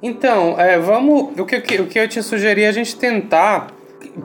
[0.01, 1.37] Então, é, vamos.
[1.37, 3.67] O que, o que- eu te sugeri é a gente tentar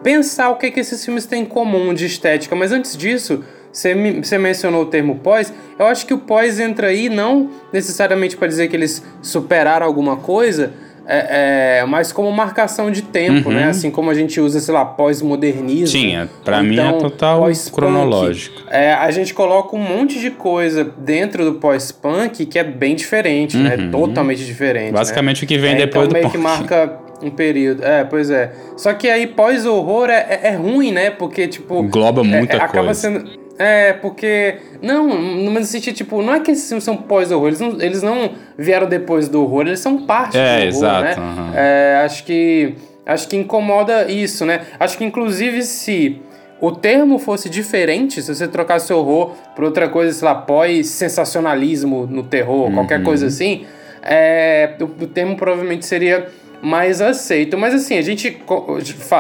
[0.05, 2.55] pensar o que, que esses filmes têm em comum de estética.
[2.55, 3.43] Mas antes disso,
[3.75, 5.53] você, me- você mencionou o termo pós.
[5.79, 10.17] Eu acho que o pós entra aí não necessariamente para dizer que eles superaram alguma
[10.17, 10.73] coisa.
[11.07, 13.65] É, é, mas como marcação de tempo, né?
[13.65, 15.87] Assim como a gente usa, sei lá, pós-modernismo.
[16.01, 18.63] Sim, é- pra ou mim é então total cronológico.
[18.71, 23.57] É, a gente coloca um monte de coisa dentro do pós-punk que é bem diferente,
[23.57, 23.77] né?
[23.93, 24.87] Totalmente diferente.
[24.87, 24.93] né?
[24.93, 26.33] Basicamente o que vem É, depois então do meio punk.
[26.33, 27.85] que marca um período.
[27.85, 28.53] É, pois é.
[28.77, 31.11] Só que aí pós-horror é, é, ruim, né?
[31.11, 31.81] Porque, tipo.
[31.83, 32.95] Engloba muita é, Acaba coisa.
[32.95, 33.44] sendo.
[33.59, 34.57] É, porque.
[34.83, 38.03] Não, no mesmo sentido, tipo, não é que esses filmes são pós-horror, eles não, eles
[38.03, 41.15] não vieram depois do horror, eles são parte É, do horror, exato, né?
[41.19, 41.53] aham.
[41.55, 42.75] É, acho que.
[43.07, 44.63] Acho que incomoda isso, né?
[44.81, 46.21] Acho que inclusive se
[46.59, 52.23] o termo fosse diferente, se você trocasse horror por outra coisa, sei lá, pós-sensacionalismo no
[52.23, 53.05] terror, qualquer Uhum.
[53.05, 53.67] coisa assim,
[54.03, 56.29] é, o, o termo provavelmente seria
[56.63, 57.59] mais aceito.
[57.59, 58.39] Mas assim, a gente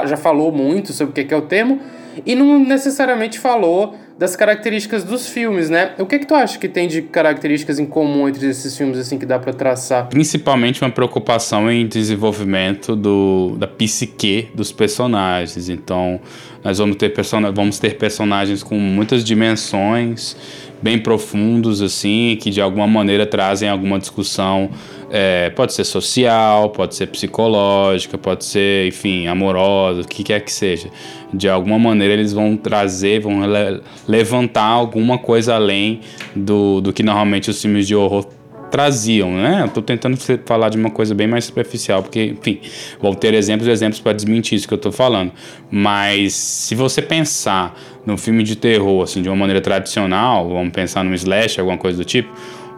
[0.07, 1.81] já falou muito sobre o que é o termo
[2.24, 5.92] e não necessariamente falou das características dos filmes, né?
[5.98, 9.18] O que que tu acha que tem de características em comum entre esses filmes assim
[9.18, 10.09] que dá pra traçar?
[10.09, 15.68] Principalmente uma preocupação em desenvolvimento do, da psique dos personagens.
[15.68, 16.20] Então,
[16.62, 20.37] nós vamos ter, persona vamos ter personagens com muitas dimensões,
[20.85, 24.68] bem profundos, assim, que de alguma maneira trazem alguma discussão.
[25.11, 30.53] é, pode ser social, pode ser psicológica, pode ser, enfim, amorosa, o que quer que
[30.53, 30.88] seja.
[31.33, 36.01] De alguma maneira eles vão trazer, vão le- levantar alguma coisa além
[36.35, 38.27] do, do que normalmente os filmes de horror
[38.74, 39.60] traziam, né?
[39.62, 42.58] Eu tô tentando falar de uma coisa bem mais superficial, porque, enfim,
[43.00, 45.30] vou ter exemplos e exemplos para desmentir isso que eu tô falando.
[45.70, 51.04] Mas se você pensar no filme de terror, assim, de uma maneira tradicional, vamos pensar
[51.04, 52.28] num slash, alguma coisa do tipo,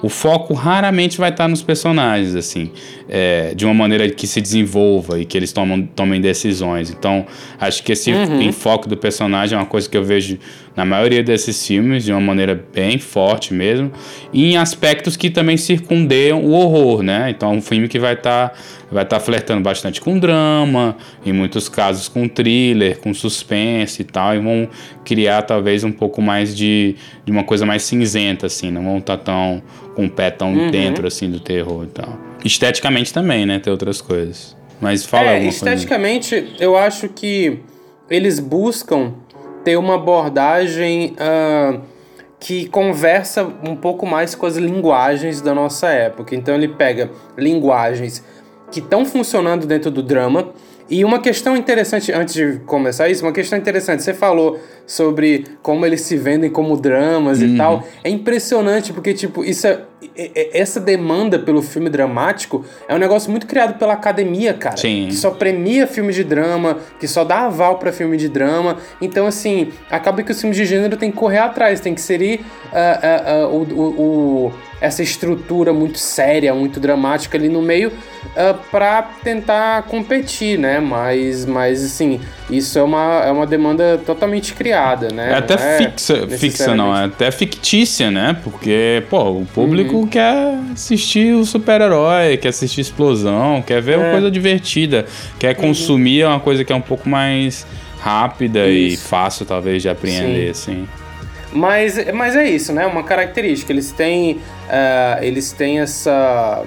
[0.02, 2.70] o foco raramente vai estar nos personagens, assim,
[3.09, 6.90] é, de uma maneira que se desenvolva e que eles tomam, tomem decisões.
[6.90, 7.24] Então,
[7.59, 8.42] acho que esse uhum.
[8.42, 10.38] enfoque do personagem é uma coisa que eu vejo
[10.77, 13.91] na maioria desses filmes, de uma maneira bem forte mesmo,
[14.33, 17.31] e em aspectos que também circundeiam o horror, né?
[17.31, 18.55] Então, é um filme que vai estar tá,
[18.93, 24.35] vai tá flertando bastante com drama, em muitos casos com thriller, com suspense e tal,
[24.35, 24.69] e vão
[25.03, 29.17] criar talvez um pouco mais de, de uma coisa mais cinzenta, assim, não vão estar
[29.17, 29.62] tá tão
[29.95, 30.71] com o pé tão uhum.
[30.71, 32.19] dentro, assim, do terror e tal.
[32.45, 33.59] Esteticamente também, né?
[33.59, 34.55] Tem outras coisas.
[34.79, 36.57] Mas fala é, esteticamente, coisa.
[36.61, 37.61] eu acho que
[38.11, 39.15] eles buscam
[39.66, 41.81] ter uma abordagem uh,
[42.38, 46.37] que conversa um pouco mais com as linguagens da nossa época.
[46.37, 48.22] Então ele pega linguagens
[48.70, 50.50] que estão funcionando dentro do drama.
[50.88, 55.85] E uma questão interessante, antes de começar isso, uma questão interessante, você falou sobre como
[55.85, 57.49] eles se vendem como dramas uhum.
[57.49, 57.87] e tal.
[58.05, 59.81] É impressionante, porque, tipo, isso é,
[60.16, 64.77] é, é, essa demanda pelo filme dramático é um negócio muito criado pela academia, cara.
[64.77, 65.07] Sim.
[65.09, 68.77] Que só premia filme de drama, que só dá aval para filme de drama.
[69.01, 72.40] Então, assim, acaba que os filmes de gênero tem que correr atrás, tem que inserir
[72.72, 77.88] uh, uh, uh, o, o, o, essa estrutura muito séria, muito dramática ali no meio
[77.88, 80.79] uh, para tentar competir, né?
[80.79, 85.32] Mas, mas, assim, isso é uma, é uma demanda totalmente criada né?
[85.32, 88.37] É até é fixa, fixa, não, é até fictícia, né?
[88.42, 90.06] Porque, pô, o público uhum.
[90.06, 93.96] quer assistir o super-herói, quer assistir explosão, quer ver é.
[93.96, 95.06] uma coisa divertida,
[95.38, 95.62] quer uhum.
[95.62, 97.66] consumir uma coisa que é um pouco mais
[98.00, 99.04] rápida isso.
[99.04, 100.72] e fácil, talvez, de apreender, Sim.
[100.72, 100.88] assim.
[101.52, 102.87] Mas, mas é isso, né?
[102.87, 103.72] Uma característica.
[103.72, 106.62] Eles têm, uh, eles têm essa,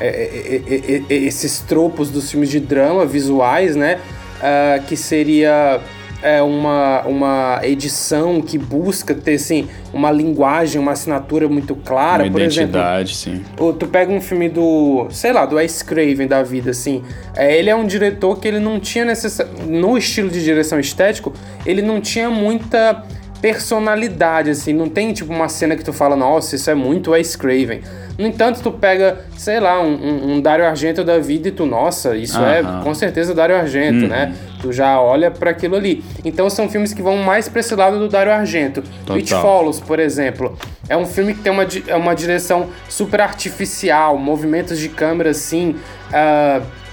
[0.00, 4.00] é, é, é, esses tropos dos filmes de drama visuais, né?
[4.34, 5.80] Uh, que seria
[6.24, 12.22] é, uma, uma edição que busca ter assim, uma linguagem, uma assinatura muito clara.
[12.24, 13.74] Uma Por identidade, exemplo, sim.
[13.78, 17.02] Tu pega um filme do, sei lá, do Wes Craven da vida, assim.
[17.36, 19.38] É, ele é um diretor que ele não tinha necess...
[19.68, 21.34] no estilo de direção estético,
[21.66, 23.04] ele não tinha muita
[23.42, 24.72] personalidade, assim.
[24.72, 27.82] Não tem, tipo, uma cena que tu fala, nossa, isso é muito Wes Craven.
[28.18, 31.66] No entanto, tu pega, sei lá, um, um, um Dario Argento da vida e tu,
[31.66, 34.26] nossa, isso é com certeza Dario Argento, né?
[34.26, 34.58] Uhum.
[34.60, 36.04] Tu já olha para aquilo ali.
[36.24, 38.82] Então são filmes que vão mais pra esse lado do Dario Argento.
[39.04, 39.16] Total.
[39.16, 40.56] It Follows, por exemplo,
[40.88, 45.76] é um filme que tem uma, é uma direção super artificial, movimentos de câmera assim.
[46.10, 46.83] Uh,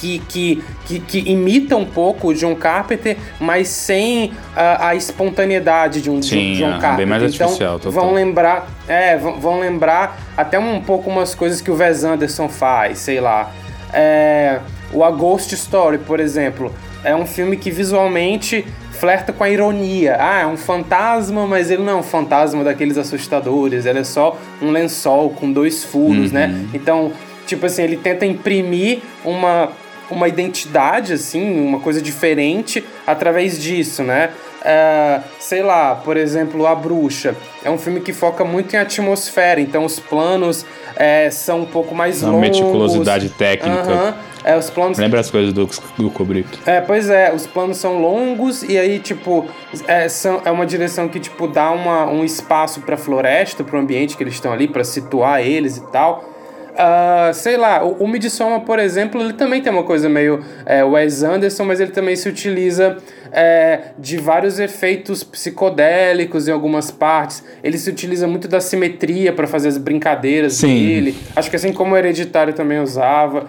[0.00, 6.00] que, que, que, que, imita um pouco o John Carpenter, mas sem a, a espontaneidade
[6.00, 6.96] de um Sim, John é, Carpenter.
[6.96, 7.92] Bem mais então, artificial, total.
[7.92, 12.48] vão lembrar, é, vão, vão, lembrar até um pouco umas coisas que o Wes Anderson
[12.48, 13.50] faz, sei lá.
[13.92, 14.60] É,
[14.92, 16.74] o A Ghost Story, por exemplo,
[17.04, 18.64] é um filme que visualmente
[19.02, 20.16] flerta com a ironia.
[20.20, 24.38] Ah, é um fantasma, mas ele não é um fantasma daqueles assustadores, ele é só
[24.60, 26.46] um lençol com dois furos, né?
[26.46, 26.52] uhum.
[26.52, 26.68] né?
[26.72, 27.12] Então,
[27.46, 29.70] tipo assim, ele tenta imprimir uma
[30.12, 34.30] uma identidade, assim, uma coisa diferente através disso, né?
[34.64, 37.34] É, sei lá, por exemplo, A Bruxa.
[37.64, 41.94] É um filme que foca muito em atmosfera, então os planos é, são um pouco
[41.94, 42.48] mais uma longos.
[42.48, 43.90] meticulosidade técnica.
[43.90, 44.14] Uhum.
[44.44, 44.98] É, os planos...
[44.98, 46.58] Lembra as coisas do, do Kubrick.
[46.66, 49.46] É, pois é, os planos são longos e aí, tipo,
[49.86, 54.16] é, são, é uma direção que, tipo, dá uma, um espaço pra floresta, pro ambiente
[54.16, 56.31] que eles estão ali, para situar eles e tal.
[56.72, 60.82] Uh, sei lá, o, o Midsommar, por exemplo, ele também tem uma coisa meio é,
[60.82, 62.96] Wes Anderson, mas ele também se utiliza
[63.30, 67.44] é, de vários efeitos psicodélicos em algumas partes.
[67.62, 70.68] Ele se utiliza muito da simetria para fazer as brincadeiras Sim.
[70.68, 71.16] dele.
[71.36, 73.40] Acho que assim como o Hereditário também usava.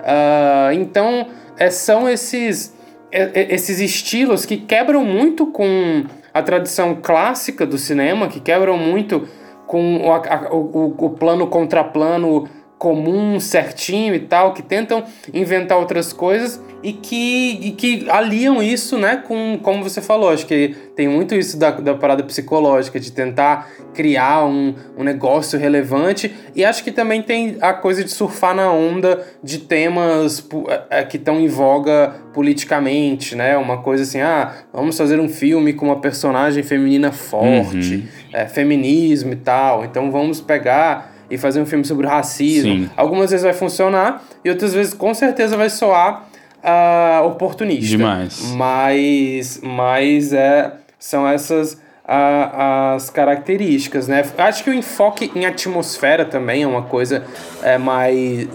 [0.00, 2.76] Uh, então, é, são esses,
[3.12, 8.76] é, é, esses estilos que quebram muito com a tradição clássica do cinema, que quebram
[8.76, 9.28] muito
[9.68, 12.48] com o, a, o, o plano contra plano
[12.82, 18.98] comum, certinho e tal, que tentam inventar outras coisas e que, e que aliam isso,
[18.98, 23.12] né, com, como você falou, acho que tem muito isso da, da parada psicológica, de
[23.12, 28.52] tentar criar um, um negócio relevante, e acho que também tem a coisa de surfar
[28.52, 34.20] na onda de temas é, é, que estão em voga politicamente, né, uma coisa assim,
[34.20, 38.02] ah, vamos fazer um filme com uma personagem feminina forte, uhum.
[38.32, 42.72] é, feminismo e tal, então vamos pegar e fazer um filme sobre racismo.
[42.72, 42.90] Sim.
[42.96, 46.28] Algumas vezes vai funcionar e outras vezes com certeza vai soar
[46.62, 47.96] uh, oportunista.
[47.96, 48.52] Demais.
[48.54, 54.24] Mas, mas é, são essas uh, as características, né?
[54.38, 57.24] Acho que o enfoque em atmosfera também é uma coisa
[57.62, 58.48] é, mais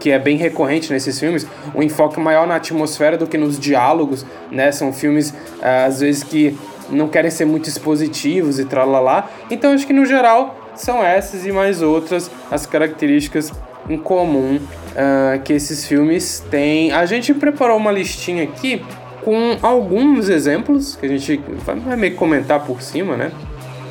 [0.00, 1.46] que é bem recorrente nesses filmes.
[1.74, 4.70] O um enfoque maior na atmosfera do que nos diálogos, né?
[4.72, 6.56] São filmes uh, às vezes que
[6.90, 9.28] não querem ser muito expositivos e tralalá.
[9.50, 13.52] Então acho que no geral são essas e mais outras as características
[13.88, 16.92] em comum uh, que esses filmes têm.
[16.92, 18.82] A gente preparou uma listinha aqui
[19.22, 23.32] com alguns exemplos que a gente vai meio que comentar por cima, né?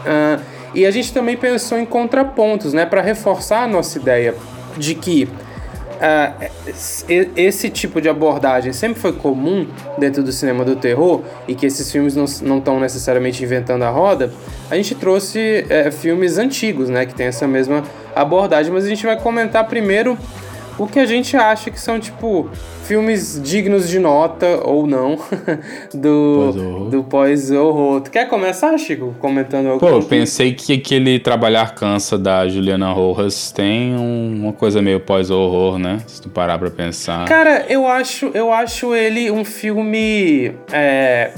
[0.05, 0.43] Uh,
[0.75, 4.33] e a gente também pensou em contrapontos, né, para reforçar a nossa ideia
[4.75, 5.29] de que
[7.35, 11.89] esse tipo de abordagem sempre foi comum dentro do cinema do terror e que esses
[11.91, 14.31] filmes não estão necessariamente inventando a roda,
[14.69, 17.83] a gente trouxe uh, filmes antigos, né, que tem essa mesma
[18.15, 20.17] abordagem, mas a gente vai comentar primeiro
[20.77, 22.49] o que a gente acha que são, tipo,
[22.83, 25.17] filmes dignos de nota ou não
[25.93, 28.01] do, do pós-horror.
[28.01, 29.79] Tu quer começar, Chico, comentando algo?
[29.79, 35.77] Pô, eu pensei que aquele Trabalhar Cansa da Juliana Rojas tem uma coisa meio pós-horror,
[35.77, 36.01] né?
[36.07, 37.25] Se tu parar pra pensar.
[37.27, 41.31] Cara, eu acho, eu acho ele um filme é,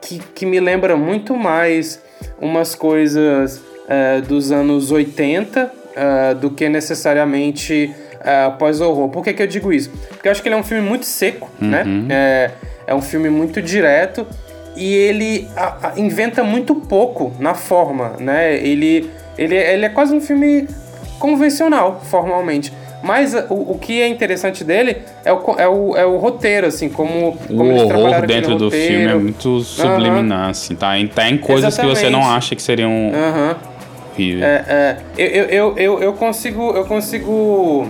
[0.00, 2.02] que, que me lembra muito mais
[2.40, 9.08] umas coisas é, dos anos 80 é, do que necessariamente uh, pós-horror.
[9.08, 9.90] Por que, que eu digo isso?
[10.08, 11.82] Porque eu acho que ele é um filme muito seco, né?
[11.84, 12.06] uhum.
[12.06, 12.14] né?
[12.14, 12.50] É,
[12.88, 14.26] é um filme muito direto
[14.76, 18.54] e ele a, a, inventa muito pouco na forma, né?
[18.56, 20.66] Ele, ele, ele é quase um filme
[21.18, 22.72] convencional, formalmente.
[23.02, 26.88] Mas o, o que é interessante dele é o, é o, é o roteiro, assim,
[26.88, 30.50] como, como o horror dentro do filme é muito subliminar, uhum.
[30.50, 30.92] assim, tá?
[31.14, 31.96] Tá em coisas Exatamente.
[31.96, 33.54] que você não acha que seriam uhum.
[34.12, 34.42] horríveis.
[34.42, 37.88] É, é, eu, eu, eu, eu consigo, eu consigo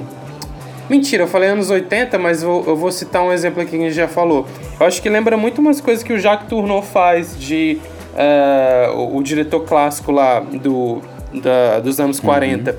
[0.91, 3.81] Mentira, eu falei anos 80, mas eu, eu vou citar um exemplo aqui que a
[3.81, 4.45] gente já falou.
[4.79, 7.79] Eu acho que lembra muito umas coisas que o Jacques Tourneur faz de.
[8.13, 11.01] Uh, o, o, diretor clássico lá do,
[11.33, 12.73] da, dos anos 40.
[12.73, 12.77] Uhum.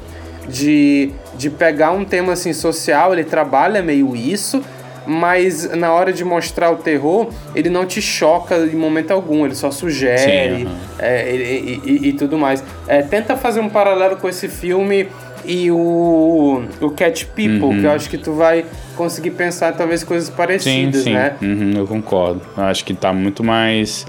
[0.49, 4.61] De, de pegar um tema assim social, ele trabalha meio isso,
[5.05, 9.55] mas na hora de mostrar o terror, ele não te choca em momento algum, ele
[9.55, 10.75] só sugere Sim, uhum.
[10.99, 12.61] é, e, e, e, tudo mais.
[12.87, 15.07] É, tenta fazer um paralelo com esse filme
[15.45, 17.79] e o, o Cat People, uhum.
[17.79, 21.13] que eu acho que tu vai conseguir pensar talvez coisas parecidas, sim, sim.
[21.13, 21.35] né?
[21.41, 22.41] Uhum, eu concordo.
[22.55, 24.05] Eu acho que tá muito mais.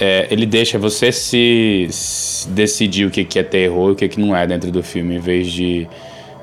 [0.00, 4.08] É, ele deixa você se, se, decidir o que, que é terror e o que,
[4.08, 5.86] que não é dentro do filme, em vez de,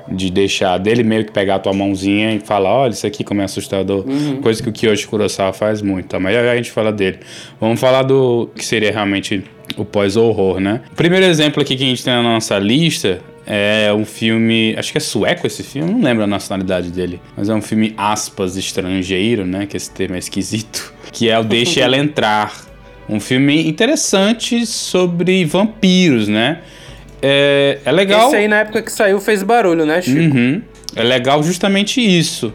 [0.08, 3.40] de deixar dele meio que pegar a tua mãozinha e falar: olha, isso aqui como
[3.40, 4.06] é assustador.
[4.06, 4.40] Uhum.
[4.40, 6.20] Coisa que o Kiyoshi Kurosawa faz muito, tá?
[6.20, 7.18] mas a gente fala dele.
[7.60, 9.44] Vamos falar do que seria realmente
[9.76, 10.80] o pós-horror, né?
[10.92, 14.74] O primeiro exemplo aqui que a gente tem na nossa lista é um filme.
[14.76, 17.20] Acho que é sueco esse filme, não lembro a nacionalidade dele.
[17.36, 19.66] Mas é um filme, aspas, estrangeiro, né?
[19.66, 20.92] Que esse termo é esquisito.
[21.10, 22.72] Que é o Deixe Ela Entrar.
[23.08, 26.60] Um filme interessante sobre vampiros, né?
[27.22, 28.26] É, é legal.
[28.26, 30.36] Esse aí na época que saiu fez barulho, né, Chico?
[30.36, 30.60] Uhum.
[30.94, 32.52] É legal justamente isso.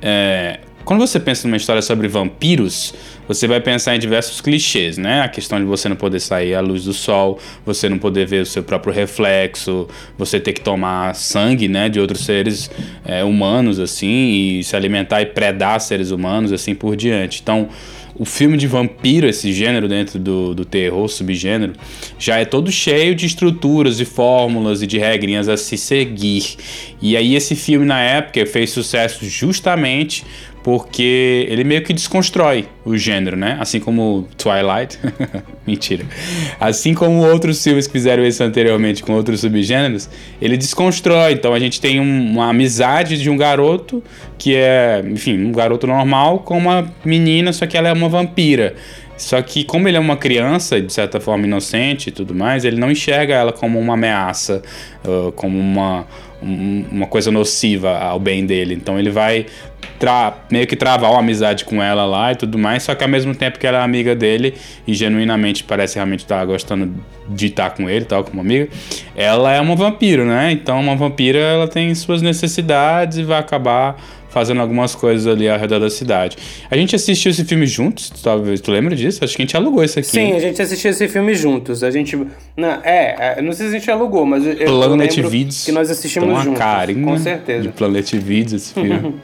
[0.00, 2.94] É, quando você pensa numa história sobre vampiros,
[3.26, 5.22] você vai pensar em diversos clichês, né?
[5.22, 8.42] A questão de você não poder sair à luz do sol, você não poder ver
[8.42, 12.70] o seu próprio reflexo, você ter que tomar sangue, né, de outros seres
[13.04, 17.40] é, humanos, assim, e se alimentar e predar seres humanos, assim por diante.
[17.42, 17.68] Então,
[18.16, 21.72] o filme de vampiro, esse gênero dentro do, do terror, subgênero,
[22.18, 26.56] já é todo cheio de estruturas e fórmulas e de regrinhas a se seguir.
[27.02, 30.24] E aí esse filme na época fez sucesso justamente
[30.64, 33.58] porque ele meio que desconstrói o gênero, né?
[33.60, 34.98] Assim como Twilight.
[35.66, 36.06] Mentira.
[36.58, 40.08] Assim como outros filmes que fizeram isso anteriormente com outros subgêneros,
[40.40, 41.32] ele desconstrói.
[41.32, 44.02] Então a gente tem um, uma amizade de um garoto
[44.38, 48.74] que é, enfim, um garoto normal com uma menina, só que ela é uma vampira.
[49.18, 52.80] Só que como ele é uma criança, de certa forma inocente e tudo mais, ele
[52.80, 54.62] não enxerga ela como uma ameaça,
[55.36, 56.06] como uma,
[56.44, 58.74] um, uma coisa nociva ao bem dele.
[58.74, 59.46] Então ele vai
[60.50, 63.34] meio que travar uma amizade com ela lá e tudo mais, só que ao mesmo
[63.34, 64.54] tempo que ela é amiga dele
[64.86, 66.94] e genuinamente parece realmente estar tá gostando
[67.28, 68.68] de estar com ele, tal, como amiga,
[69.16, 70.52] ela é uma vampiro, né?
[70.52, 73.96] Então uma vampira ela tem suas necessidades e vai acabar
[74.34, 76.36] fazendo algumas coisas ali ao redor da cidade.
[76.68, 79.22] A gente assistiu esse filme juntos, talvez tu lembra disso?
[79.22, 80.08] Acho que a gente alugou esse aqui.
[80.08, 81.84] Sim, a gente assistiu esse filme juntos.
[81.84, 82.16] A gente.
[82.56, 85.64] Não, é, é não sei se a gente alugou, mas eu, Planet eu Vids.
[85.64, 86.58] Que nós assistimos uma juntos.
[86.58, 87.62] Carinha com certeza.
[87.62, 89.14] De Planet Vids esse filme.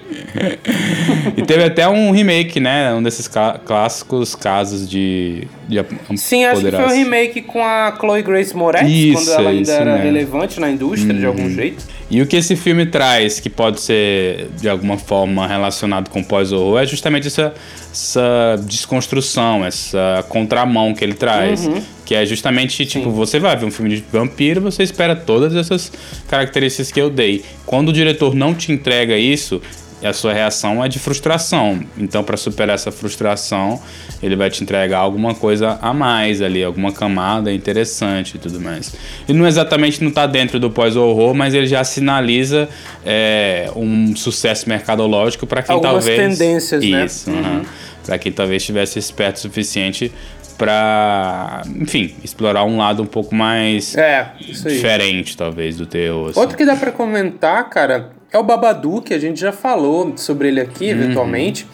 [1.37, 2.94] e teve até um remake, né?
[2.94, 3.29] Um desses
[3.64, 5.49] clássicos casos de.
[5.68, 5.85] de
[6.16, 9.73] Sim, acho que foi um remake com a Chloe Grace Moretz, isso, quando ela ainda
[9.73, 10.05] era mesmo.
[10.05, 11.51] relevante na indústria de algum uhum.
[11.51, 11.99] jeito.
[12.11, 16.81] E o que esse filme traz, que pode ser de alguma forma relacionado com pós-horror,
[16.81, 17.55] é justamente essa,
[17.92, 21.66] essa desconstrução, essa contramão que ele traz.
[21.66, 21.81] Uhum.
[22.05, 23.14] Que é justamente, tipo, Sim.
[23.14, 25.92] você vai ver um filme de vampiro, você espera todas essas
[26.27, 27.44] características que eu dei.
[27.64, 29.62] Quando o diretor não te entrega isso,
[30.02, 31.80] e a sua reação é de frustração.
[31.98, 33.80] Então, para superar essa frustração,
[34.22, 38.94] ele vai te entregar alguma coisa a mais ali, alguma camada interessante e tudo mais.
[39.28, 42.68] E não exatamente não está dentro do pós-horror, mas ele já sinaliza
[43.04, 47.04] é, um sucesso mercadológico para quem Algumas talvez tendências, né?
[47.04, 47.62] isso, uhum.
[48.04, 50.10] para quem talvez tivesse esperto o suficiente
[50.56, 54.75] para, enfim, explorar um lado um pouco mais É, isso aí.
[54.75, 56.31] diferente, talvez, do terror.
[56.31, 56.38] assim.
[56.40, 60.48] Outro que dá pra comentar, cara, é o Babadook, que a gente já falou sobre
[60.48, 61.66] ele aqui, eventualmente.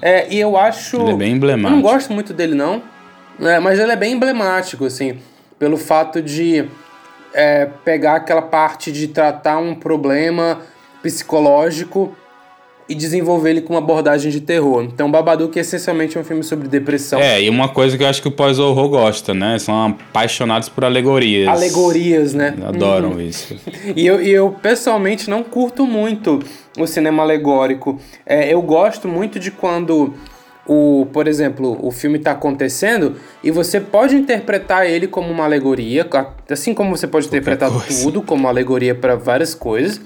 [0.00, 0.98] É, e eu acho.
[0.98, 1.02] Uhum.
[1.04, 1.74] Ele é bem Eu emblemático.
[1.74, 2.82] não gosto muito dele, não.
[3.40, 5.18] É, mas ele é bem emblemático, assim,
[5.58, 6.64] pelo fato de
[7.34, 10.60] é, pegar aquela parte de tratar um problema
[11.02, 12.16] psicológico
[12.88, 14.82] e desenvolver ele com uma abordagem de terror.
[14.84, 17.18] Então, Babadook essencialmente é um filme sobre depressão.
[17.18, 19.58] É, e uma coisa que eu acho que o pós-horror gosta, né?
[19.58, 21.48] São apaixonados por alegorias.
[21.48, 22.54] Alegorias, né?
[22.64, 23.56] Adoram isso.
[23.94, 26.40] E eu, e eu pessoalmente não curto muito
[26.78, 27.98] o cinema alegórico.
[28.24, 30.12] É, eu gosto muito de quando
[30.66, 36.06] o, por exemplo, o filme está acontecendo e você pode interpretar ele como uma alegoria,
[36.50, 38.02] assim como você pode interpretar coisa.
[38.02, 40.00] tudo como uma alegoria para várias coisas,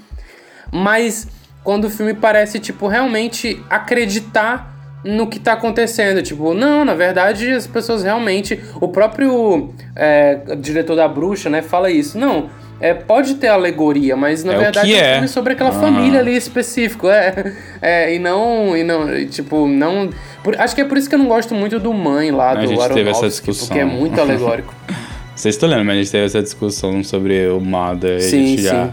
[0.70, 1.26] mas
[1.64, 4.68] quando o filme parece tipo realmente acreditar
[5.04, 10.94] no que tá acontecendo, tipo, não, na verdade as pessoas realmente, o próprio é, diretor
[10.94, 14.96] da bruxa, né, fala isso, não, é, pode ter alegoria, mas na É verdade é
[14.96, 15.12] um é.
[15.14, 15.72] filme sobre aquela Ah.
[15.72, 20.10] família ali específico, é, é, e não, e não, tipo, não,
[20.44, 22.54] por- acho que é por isso que eu não gosto muito do Mãe lá, A
[22.56, 23.68] do gente teve essa discussão.
[23.68, 24.74] porque é muito alegórico.
[25.34, 28.12] Vocês estão lendo, mas a gente teve essa discussão sobre o Mother.
[28.12, 28.86] e a Sim, gente já...
[28.88, 28.92] sim.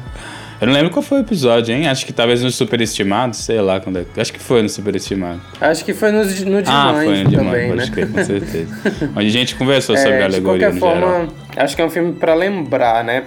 [0.60, 1.88] Eu não lembro qual foi o episódio, hein?
[1.88, 4.06] Acho que talvez no Superestimado, sei lá quando é.
[4.20, 5.40] Acho que foi no Superestimado.
[5.62, 7.88] acho que foi no, de- no de ah, foi no de também, né?
[7.92, 8.76] crer, com certeza.
[9.16, 11.28] Onde a gente conversou sobre É, a de alegoria qualquer no forma, geral.
[11.58, 13.24] acho que é um filme pra lembrar, né?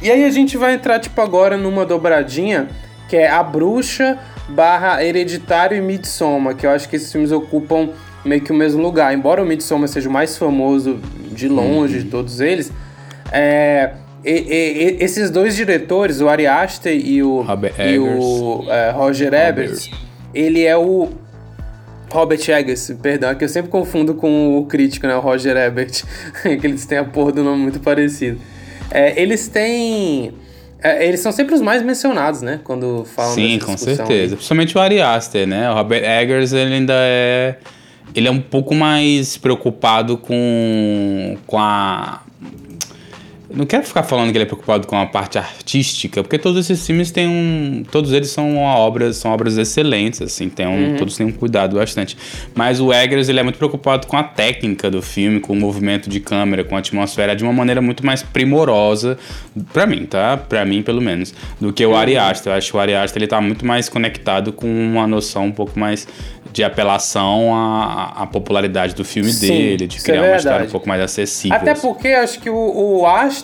[0.00, 2.68] E aí a gente vai entrar, tipo, agora numa dobradinha,
[3.08, 4.16] que é A Bruxa
[4.48, 7.88] barra Hereditário e Midsommar, que eu acho que esses filmes ocupam
[8.24, 9.12] meio que o mesmo lugar.
[9.12, 11.00] Embora o Midsommar seja o mais famoso
[11.32, 12.02] de longe Uhum.
[12.04, 12.70] de todos eles,
[13.32, 13.90] é,
[14.24, 18.90] e- e- e- esses dois diretores, o Ari Aster e o, Robert e o é,
[18.90, 19.90] Roger Ebert,
[20.34, 21.08] ele é o
[22.10, 25.16] Robert Eggers, perdão, é que eu sempre confundo com o crítico, né?
[25.16, 26.04] O Roger Ebert,
[26.42, 28.38] que eles têm a porra do nome muito parecido.
[28.90, 30.32] É, eles têm.
[30.80, 32.60] é, eles são sempre os mais mencionados, né?
[32.62, 34.36] Quando falam Sim, com certeza.
[34.36, 35.68] Principalmente o Ari Aster, né?
[35.70, 37.56] O Robert Eggers, ele ainda é...
[38.14, 42.20] Ele é um pouco mais preocupado com, com a...
[43.54, 46.84] Não quero ficar falando que ele é preocupado com a parte artística, porque todos esses
[46.84, 47.84] filmes têm um...
[47.90, 50.48] Todos eles são uma obra, são obras excelentes, assim.
[50.48, 52.16] Tem um, Todos têm um cuidado bastante.
[52.54, 56.10] Mas o Eggers, ele é muito preocupado com a técnica do filme, com o movimento
[56.10, 59.16] de câmera, com a atmosfera, de uma maneira muito mais primorosa,
[59.72, 60.36] pra mim, tá?
[60.36, 62.52] Pra mim, pelo menos, do que o Ari Aster.
[62.52, 65.52] Eu acho que o Ari Aster, ele tá muito mais conectado com uma noção um
[65.52, 66.06] pouco mais
[66.54, 70.70] de apelação à, à popularidade do filme Sim, dele, de é criar uma história um
[70.70, 71.56] pouco mais acessível.
[71.56, 73.43] Até porque eu acho que o, o Aster,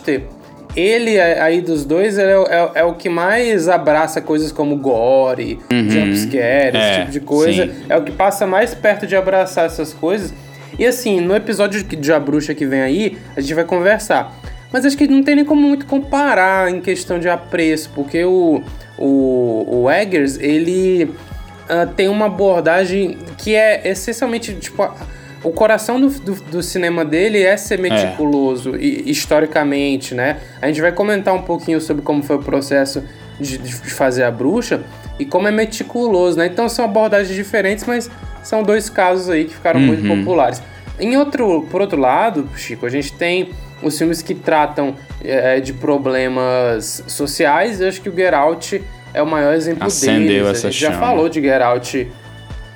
[0.75, 5.59] ele aí dos dois, é, o- é, é o que mais abraça coisas como gore,
[5.69, 7.65] jumpscare, esse É, tipo de coisa.
[7.67, 7.73] sim.
[7.89, 10.33] É o que passa mais perto de abraçar essas coisas.
[10.79, 14.33] E assim, no episódio de A Bruxa que vem aí, a gente vai conversar.
[14.71, 18.63] Mas acho que não tem nem como muito comparar em questão de apreço, porque o,
[18.97, 21.11] o, o Eggers, ele
[21.67, 24.95] ah, tem uma abordagem que é essencialmente, tipo, a-
[25.43, 30.37] o coração do, do, do cinema dele é ser meticuloso, e, historicamente, né?
[30.61, 33.03] A gente vai comentar um pouquinho sobre como foi o processo
[33.39, 34.83] de, de fazer a bruxa
[35.17, 36.45] e como é meticuloso, né?
[36.45, 38.09] Então são abordagens diferentes, mas
[38.43, 40.61] são dois casos aí que ficaram muito populares.
[40.99, 43.49] Em outro, por outro lado, Chico, a gente tem
[43.81, 47.81] os filmes que tratam eh, de problemas sociais.
[47.81, 48.83] Eu acho que o Get Out
[49.13, 50.57] é o maior exemplo Acendeu deles.
[50.57, 50.99] essa a gente já chama.
[51.07, 52.11] falou de Get Out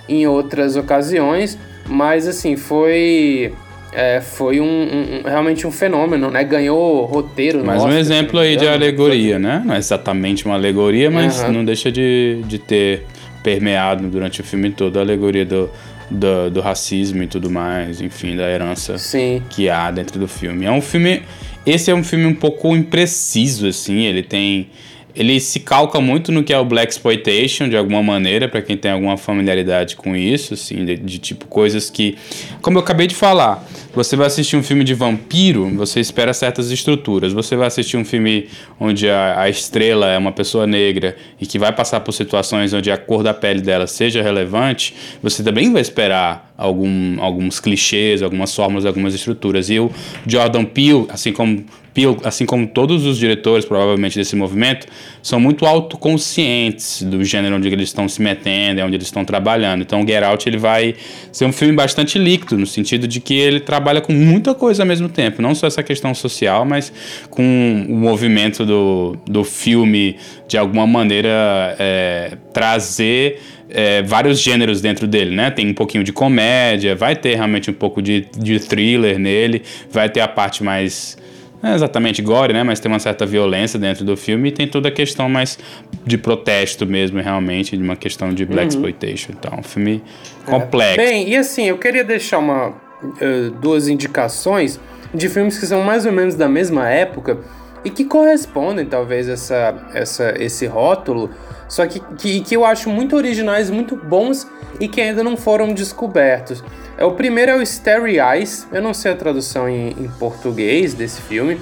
[0.10, 1.58] em outras ocasiões,
[1.88, 3.54] mas assim, foi.
[3.94, 6.44] é, foi um, um- realmente um fenômeno, né?
[6.44, 7.64] Ganhou roteiro.
[7.64, 9.62] Mais um exemplo aí de alegoria, né?
[9.66, 11.52] Não é exatamente uma alegoria, mas Aham.
[11.54, 13.06] não deixa de, de ter
[13.44, 15.70] permeado durante o filme todo a alegoria do,
[16.10, 19.42] do, do racismo e tudo mais, enfim, da herança Sim.
[19.50, 20.66] que há dentro do filme.
[20.66, 21.22] É um filme.
[21.66, 24.04] Esse é um filme um pouco impreciso, assim.
[24.06, 24.70] Ele tem.
[25.16, 28.76] Ele se calca muito no que é o Black Exploitation, de alguma maneira, pra quem
[28.76, 32.18] tem alguma familiaridade com isso, assim, de, de tipo coisas que.
[32.62, 36.70] Como eu acabei de falar, você vai assistir um filme de vampiro, você espera certas
[36.70, 37.32] estruturas.
[37.32, 38.50] Você vai assistir um filme
[38.80, 42.92] onde a, a estrela é uma pessoa negra e que vai passar por situações onde
[42.92, 44.94] a cor da pele dela seja relevante,
[45.24, 49.70] você também vai esperar algum, alguns clichês, algumas fórmulas, algumas estruturas.
[49.70, 49.92] E o
[50.26, 54.86] Jordan Peele, assim como Peele, assim como todos os diretores, provavelmente, desse movimento,
[55.24, 59.82] são muito autoconscientes do gênero onde eles estão se metendo, onde eles estão trabalhando.
[59.82, 60.96] Então, Get Out ele vai
[61.32, 64.88] ser um filme bastante líquido, no sentido de que ele trabalha com muita coisa ao
[64.88, 65.42] mesmo tempo.
[65.42, 66.92] Não só essa questão social, mas
[67.30, 70.18] com o movimento do, do filme,
[70.50, 73.40] de alguma maneira, é, trazer
[73.70, 75.52] é, vários gêneros dentro dele, né?
[75.52, 80.10] Tem um pouquinho de comédia, vai ter realmente um pouco de, de thriller nele, vai
[80.10, 81.18] ter a parte mais
[81.66, 82.62] não é exatamente gore, né?
[82.62, 85.58] Mas tem uma certa violência dentro do filme e tem toda a questão mais
[86.06, 88.68] de protesto mesmo, realmente, de uma questão de black uhum.
[88.68, 89.32] exploitation.
[89.32, 90.04] Então, um filme
[90.46, 90.52] é.
[90.52, 91.02] complexo.
[91.02, 91.06] É.
[91.08, 94.80] Bem, e assim, eu queria deixar uma, uh, duas indicações
[95.12, 97.40] de filmes que são mais ou menos da mesma época
[97.86, 101.30] e que correspondem, talvez, essa, essa, esse rótulo,
[101.68, 104.48] só que, que, que eu acho muito originais, muito bons
[104.80, 106.64] e que ainda não foram descobertos.
[106.98, 110.94] É, o primeiro é o Starry Eyes, eu não sei a tradução em, em português
[110.94, 111.60] desse filme.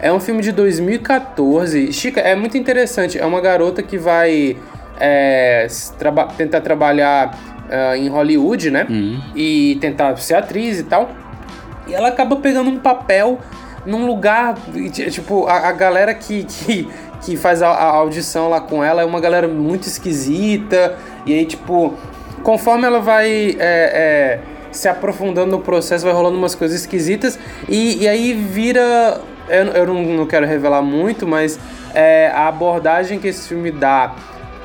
[0.00, 1.92] É um filme de 2014.
[1.92, 3.18] Chica, é muito interessante.
[3.18, 4.56] É uma garota que vai
[4.98, 5.66] é,
[5.98, 7.38] traba tentar trabalhar
[7.68, 8.86] uh, em Hollywood, né?
[8.88, 9.20] Uhum.
[9.34, 11.10] E tentar ser atriz e tal.
[11.86, 13.38] E ela acaba pegando um papel
[13.84, 14.54] num lugar.
[15.10, 16.88] Tipo, a, a galera que, que,
[17.22, 20.96] que faz a, a, audição lá com ela é uma galera muito esquisita.
[21.26, 21.94] E aí, tipo,
[22.42, 23.56] conforme ela vai.
[23.58, 24.40] É, é,
[24.72, 29.20] se aprofundando no processo, vai rolando umas coisas esquisitas e, e aí vira.
[29.48, 31.58] Eu, eu não, não quero revelar muito, mas
[31.92, 34.14] é, a abordagem que esse filme dá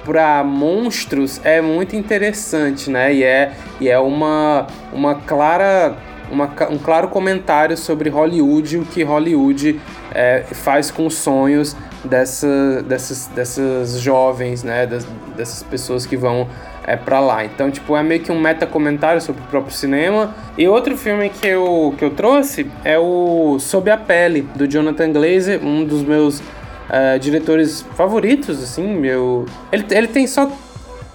[0.05, 3.11] para monstros é muito interessante, né?
[3.13, 5.95] E é, e é uma, uma clara.
[6.31, 9.79] Uma, um claro comentário sobre Hollywood, o que Hollywood
[10.13, 14.85] é, faz com os sonhos dessa, dessas, dessas jovens, né?
[14.85, 15.05] Das,
[15.35, 16.47] dessas pessoas que vão
[16.87, 17.43] é para lá.
[17.43, 20.35] Então, tipo, é meio que um meta comentário sobre o próprio cinema.
[20.57, 25.11] E outro filme que eu, que eu trouxe é o Sob a Pele, do Jonathan
[25.11, 29.45] Glazer, um dos meus uh, diretores favoritos, assim, meu...
[29.71, 30.51] Ele, ele tem só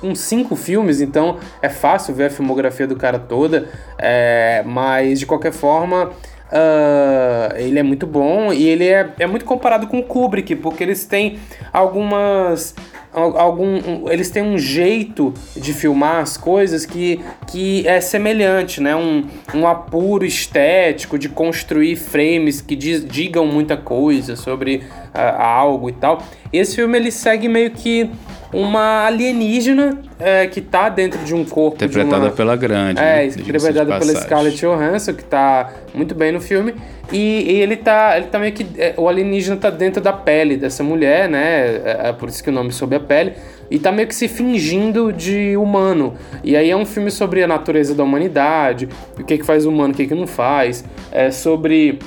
[0.03, 5.27] uns cinco filmes, então é fácil ver a filmografia do cara toda, é, mas de
[5.27, 6.11] qualquer forma...
[6.53, 10.83] Uh, ele é muito bom e ele é, é muito comparado com o Kubrick, porque
[10.83, 11.39] eles têm
[11.73, 12.75] algumas
[13.13, 18.95] algum eles têm um jeito de filmar as coisas que, que é semelhante, né?
[18.95, 25.89] Um, um apuro estético de construir frames que diz, digam muita coisa sobre uh, algo
[25.89, 26.23] e tal.
[26.53, 28.11] Esse filme ele segue meio que
[28.53, 31.77] uma alienígena é, que tá dentro de um corpo.
[31.77, 32.31] Interpretada uma...
[32.31, 33.01] pela grande.
[33.01, 33.27] É, né?
[33.27, 36.75] interpretada pela Scarlett Johansson, que tá muito bem no filme.
[37.13, 38.17] E, e, ele tá.
[38.17, 38.67] Ele tá meio que.
[38.79, 41.81] É, o alienígena tá dentro da pele dessa mulher, né?
[41.85, 43.35] É, é por isso que o nome sob a pele.
[43.71, 46.15] E tá meio que se fingindo de humano.
[46.43, 48.89] E aí é um filme sobre a natureza da humanidade,
[49.19, 50.85] o que, que faz humano, o que, que não faz.
[51.13, 51.99] É sobre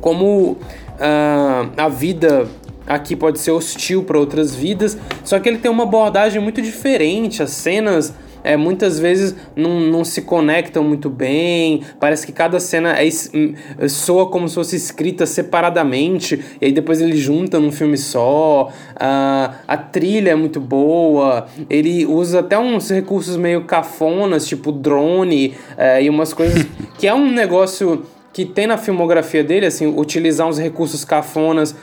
[0.00, 2.46] como uh, a vida
[2.86, 7.42] aqui pode ser hostil para outras vidas, só que ele tem uma abordagem muito diferente,
[7.42, 8.12] as cenas
[8.44, 13.54] é, muitas vezes não, não se conectam muito bem, parece que cada cena é, hum,
[13.88, 18.70] soa como se fosse escrita separadamente, e aí depois ele junta num filme só.
[18.94, 25.54] Uh, a trilha é muito boa, ele usa até uns recursos meio cafonas, tipo drone,
[25.72, 26.66] uh, e umas coisas
[26.98, 31.74] que é um negócio que tem na filmografia dele, assim, utilizar uns recursos cafonas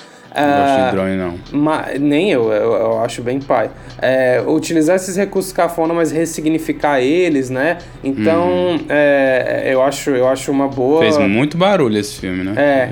[0.41, 1.99] não gosto de ah, drone, não.
[1.99, 3.69] Nem eu, eu, eu, acho bem pai.
[4.01, 7.77] É, utilizar esses recursos cafona, mas ressignificar eles, né?
[8.03, 8.85] Então, uhum.
[8.89, 11.01] é, eu, acho, eu acho uma boa.
[11.01, 12.53] Fez muito barulho esse filme, né?
[12.57, 12.89] É.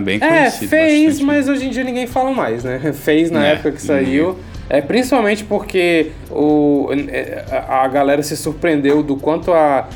[0.00, 0.64] Bem é, conhecido.
[0.64, 2.78] É, fez, mas hoje em dia ninguém fala mais, né?
[2.92, 4.36] Fez na é, época que saiu.
[4.68, 9.88] É, principalmente porque o, é, a galera se surpreendeu do quanto a,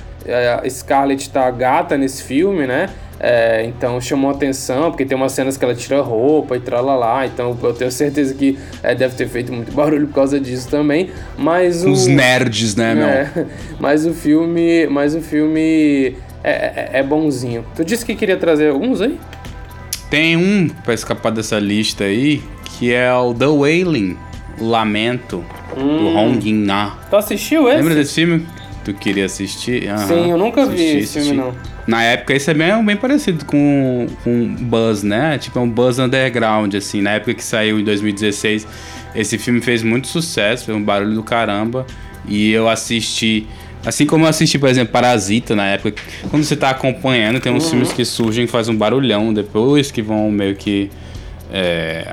[0.61, 2.88] a Scarlett tá gata nesse filme, né?
[3.27, 7.25] É, então chamou atenção, porque tem umas cenas que ela tira roupa e tralalá.
[7.25, 11.09] Então eu tenho certeza que é, deve ter feito muito barulho por causa disso também.
[11.39, 13.07] Mas Os nerds, né, meu?
[13.07, 13.47] É,
[13.81, 14.87] mas o filme.
[14.89, 17.64] Mas o filme é, é, é, bonzinho.
[17.75, 19.18] Tu disse que queria trazer alguns aí?
[20.11, 22.43] Tem um pra escapar dessa lista aí,
[22.77, 24.18] que é o The Wailing,
[24.61, 25.43] Lamento,
[25.75, 25.99] hum.
[25.99, 26.99] do Hong Yin-na.
[27.09, 27.79] Tu assistiu esse?
[27.79, 28.47] Lembra desse filme?
[28.85, 29.91] Tu queria assistir?
[29.91, 29.99] Uhum.
[29.99, 31.55] Sim, eu nunca assisti, vi esse filme, não.
[31.87, 35.39] Na época, esse é bem, bem parecido com, com Buzz, né?
[35.39, 37.01] Tipo, é um Buzz underground, assim.
[37.01, 38.66] Na época que saiu em 2016,
[39.14, 41.87] esse filme fez muito sucesso, foi um barulho do caramba.
[42.26, 43.47] E eu assisti...
[43.87, 46.03] Assim como eu assisti, por exemplo, Parasita na época.
[46.30, 47.70] Quando você tá acompanhando, tem uns uhum.
[47.70, 50.91] filmes que surgem que fazem um barulhão depois, que vão meio que...
[51.53, 52.07] É,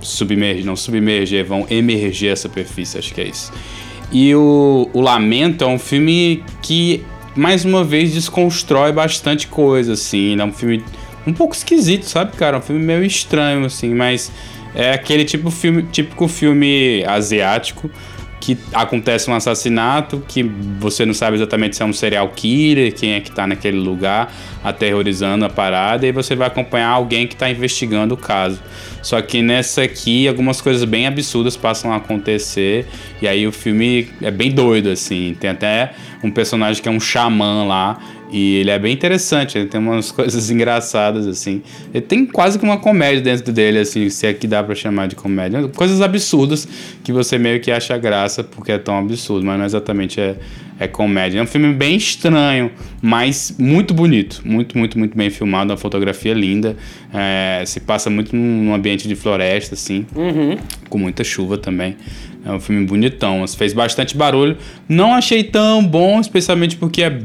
[0.00, 3.52] submergir, não submerger, vão emerger a superfície, acho que é isso.
[4.10, 7.04] E o, o Lamento é um filme que
[7.36, 10.38] mais uma vez desconstrói bastante coisa, assim.
[10.38, 10.82] É um filme
[11.26, 12.56] um pouco esquisito, sabe, cara?
[12.56, 14.32] É um filme meio estranho, assim, mas
[14.74, 17.90] é aquele tipo filme, típico filme asiático
[18.40, 23.12] que acontece um assassinato, que você não sabe exatamente se é um serial killer, quem
[23.12, 24.32] é que tá naquele lugar,
[24.62, 28.60] aterrorizando a parada, e você vai acompanhar alguém que está investigando o caso.
[29.02, 32.86] Só que nessa aqui, algumas coisas bem absurdas passam a acontecer,
[33.20, 35.36] e aí o filme é bem doido, assim.
[35.38, 37.98] Tem até um personagem que é um xamã lá,
[38.30, 41.62] e ele é bem interessante, ele tem umas coisas engraçadas, assim.
[41.92, 45.08] Ele tem quase que uma comédia dentro dele, assim, se é que dá para chamar
[45.08, 45.66] de comédia.
[45.68, 46.68] Coisas absurdas
[47.02, 50.36] que você meio que acha graça porque é tão absurdo, mas não exatamente é,
[50.78, 51.38] é comédia.
[51.38, 52.70] É um filme bem estranho,
[53.00, 54.42] mas muito bonito.
[54.44, 56.76] Muito, muito, muito bem filmado, uma fotografia linda.
[57.12, 60.56] É, se passa muito num ambiente de floresta, assim, uhum.
[60.88, 61.96] com muita chuva também.
[62.44, 64.56] É um filme bonitão, fez bastante barulho.
[64.88, 67.18] Não achei tão bom, especialmente porque é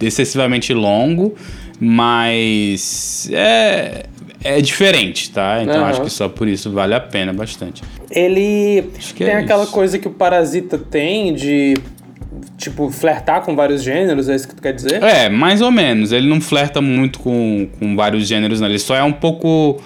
[0.00, 1.34] excessivamente longo,
[1.80, 4.06] mas é,
[4.42, 5.62] é diferente, tá?
[5.62, 5.84] Então uhum.
[5.84, 7.82] acho que só por isso vale a pena bastante.
[8.10, 8.82] Ele
[9.16, 9.72] tem é aquela isso.
[9.72, 11.74] coisa que o Parasita tem de
[12.56, 15.02] tipo, flertar com vários gêneros, é isso que tu quer dizer?
[15.02, 16.12] É, mais ou menos.
[16.12, 18.68] Ele não flerta muito com, com vários gêneros, não.
[18.68, 19.80] Ele só é um pouco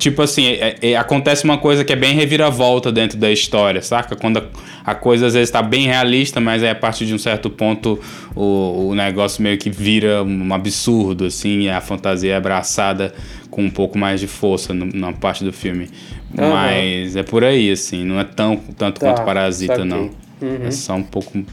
[0.00, 4.16] tipo assim, é, é, acontece uma coisa que é bem reviravolta dentro da história, saca?
[4.16, 4.44] Quando a,
[4.84, 8.00] a coisa às vezes está bem realista, mas aí a partir de um certo ponto
[8.34, 13.12] o, o negócio meio que vira um absurdo, assim, e a fantasia é abraçada
[13.50, 15.90] com um pouco mais de força no, na parte do filme.
[16.36, 16.50] Uhum.
[16.50, 20.10] Mas é por aí, assim, não é tão tanto tá, quanto Parasita, não.
[20.40, 20.66] Uhum.
[20.66, 21.44] É só um pouco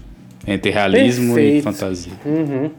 [0.48, 1.58] entre realismo Perfeito.
[1.58, 2.14] e fantasia.
[2.26, 2.72] Uhum.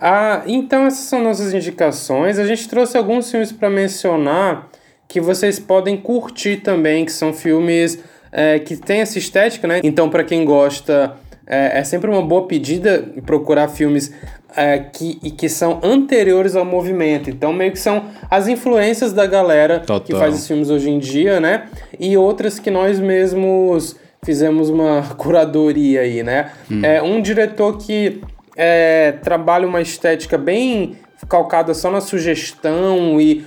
[0.00, 2.38] Ah, então essas são nossas indicações.
[2.38, 4.68] A gente trouxe alguns filmes para mencionar
[5.08, 7.98] que vocês podem curtir também, que são filmes
[8.32, 9.80] é, que têm essa estética, né?
[9.82, 14.12] Então, para quem gosta, é, é, sempre uma boa pedida procurar filmes
[14.54, 17.30] é, que, e que são anteriores ao movimento.
[17.30, 20.00] Então, meio que são as influências da galera Total.
[20.00, 21.68] que faz os filmes hoje em dia, né?
[21.98, 26.50] E outras que nós mesmos fizemos uma curadoria aí, né?
[26.70, 26.84] Hum.
[26.84, 28.20] É um diretor que
[28.56, 30.96] é, trabalha uma estética bem
[31.28, 33.44] calcada só na sugestão e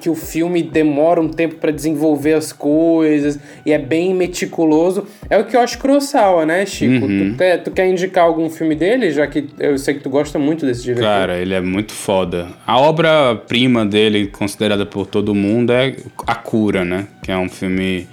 [0.00, 5.06] que o filme demora um tempo para desenvolver as coisas e é bem meticuloso.
[5.28, 7.04] É o que eu acho Kurosawa, né, Chico?
[7.04, 7.32] Uhum.
[7.32, 10.38] Tu, quer, tu quer indicar algum filme dele, já que eu sei que tu gosta
[10.38, 11.04] muito desse diretor?
[11.04, 12.48] Cara, ele é muito foda.
[12.66, 15.96] A obra-prima dele, considerada por todo mundo, é
[16.26, 17.08] A Cura, né?
[17.22, 18.06] Que é um filme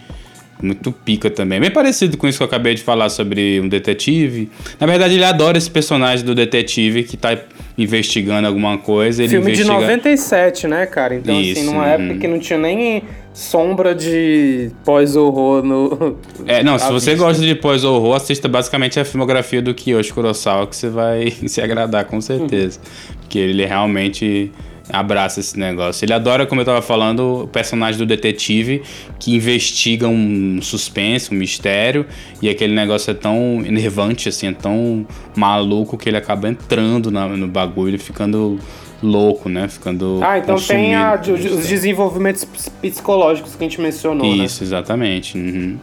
[0.63, 1.59] muito pica também.
[1.59, 4.49] Bem parecido com isso que eu acabei de falar sobre um detetive.
[4.79, 7.37] Na verdade, ele adora esse personagem do detetive que tá
[7.77, 9.23] investigando alguma coisa.
[9.23, 9.75] Ele Filme investiga...
[9.75, 11.15] de 97, né, cara?
[11.15, 13.03] Então, assim, Isso, assim, numa época que não tinha nem
[13.33, 16.17] sombra de pós-horror no.
[16.45, 20.75] É, não, se você gosta de pós-horror, assista basicamente a filmografia do Kiyoshi Kurosawa, que
[20.75, 22.79] você vai se agradar com certeza.
[22.79, 23.15] Uhum.
[23.21, 24.51] Porque ele realmente
[24.89, 26.03] abraça esse negócio.
[26.03, 28.81] Ele adora, como eu tava falando, o personagem do detetive
[29.19, 32.05] que investiga um suspense, um mistério,
[32.41, 37.27] e aquele negócio é tão enervante, assim, é tão maluco que ele acaba entrando na,
[37.27, 38.59] no bagulho, ficando
[39.03, 39.67] louco, né?
[39.67, 40.19] Ficando.
[40.23, 42.45] Ah, então tem a, os desenvolvimentos
[42.81, 44.35] psicológicos que a gente mencionou.
[44.35, 44.45] Né?
[44.45, 44.67] Isso, né?
[44.67, 45.37] exatamente.
[45.37, 45.77] Uhum.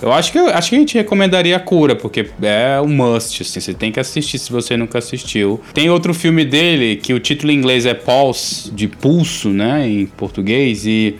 [0.00, 3.58] Eu acho que, acho que a gente recomendaria a cura, porque é um must, assim,
[3.58, 5.60] você tem que assistir se você nunca assistiu.
[5.74, 10.06] Tem outro filme dele que o título em inglês é Pulse, de pulso, né, em
[10.06, 11.16] português, e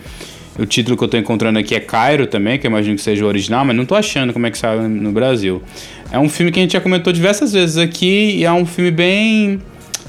[0.57, 3.25] o título que eu tô encontrando aqui é Cairo também, que eu imagino que seja
[3.25, 5.61] o original, mas não tô achando como é que saiu no Brasil.
[6.09, 8.91] É um filme que a gente já comentou diversas vezes aqui e é um filme
[8.91, 9.61] bem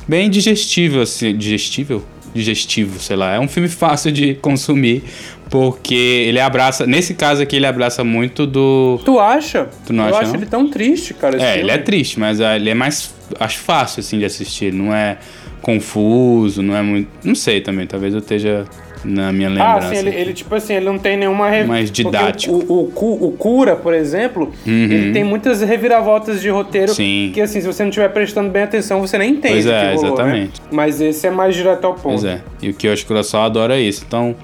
[0.07, 2.05] bem digestível, assim, digestível?
[2.33, 3.35] Digestivo, sei lá.
[3.35, 5.03] É um filme fácil de consumir,
[5.51, 6.87] porque ele abraça.
[6.87, 9.01] Nesse caso aqui, ele abraça muito do.
[9.05, 9.69] Tu acha?
[9.85, 10.41] Tu não Eu acha, acho não?
[10.41, 11.37] ele tão triste, cara.
[11.37, 11.59] É, filme.
[11.59, 13.13] ele é triste, mas ah, ele é mais.
[13.39, 14.73] Acho fácil, assim, de assistir.
[14.73, 15.19] Não é
[15.61, 17.09] confuso, não é muito.
[17.25, 18.65] Não sei também, talvez eu esteja
[19.05, 19.89] na minha lembrança.
[19.89, 21.49] Ah, sim, ele, ele, tipo assim, ele não tem nenhuma...
[21.49, 21.65] Re...
[21.65, 22.55] Mais didático.
[22.55, 24.73] O, o, o, Cura, por exemplo, uhum.
[24.73, 27.31] ele tem muitas reviravoltas de roteiro sim.
[27.33, 30.03] que, assim, se você não estiver prestando bem atenção, você nem entende pois é, rolou,
[30.03, 30.09] né?
[30.09, 30.61] exatamente.
[30.61, 30.69] Né?
[30.71, 32.21] Mas esse é mais direto ao ponto.
[32.21, 34.05] Pois é, e o que eu acho que o só adora isso.
[34.07, 34.35] Então,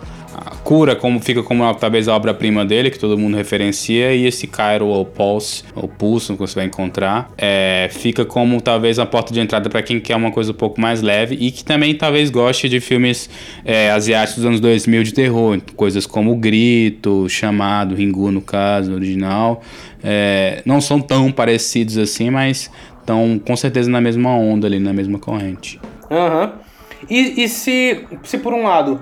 [0.66, 4.86] Cura como fica como talvez a obra-prima dele, que todo mundo referencia, e esse Cairo
[4.86, 9.38] ou Pulse, ou Pulso, que você vai encontrar, é, fica como talvez a porta de
[9.38, 12.68] entrada para quem quer uma coisa um pouco mais leve e que também talvez goste
[12.68, 13.30] de filmes
[13.64, 19.62] é, asiáticos dos anos 2000 de terror, coisas como Grito, Chamado, Ringu no caso, original.
[20.02, 24.92] É, não são tão parecidos assim, mas estão com certeza na mesma onda ali, na
[24.92, 25.78] mesma corrente.
[26.10, 26.46] Aham.
[26.46, 26.66] Uhum.
[27.08, 29.00] E, e se, se por um lado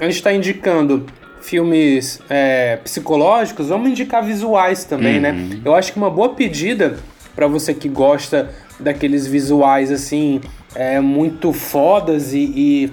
[0.00, 1.06] a gente está indicando
[1.40, 5.30] filmes é, psicológicos, vamos indicar visuais também, né?
[5.32, 5.48] uhum.
[5.48, 5.60] né?
[5.64, 6.98] Eu acho que uma boa pedida
[7.34, 10.40] para você que gosta daqueles visuais assim,
[10.74, 12.92] é, muito fodas e, e,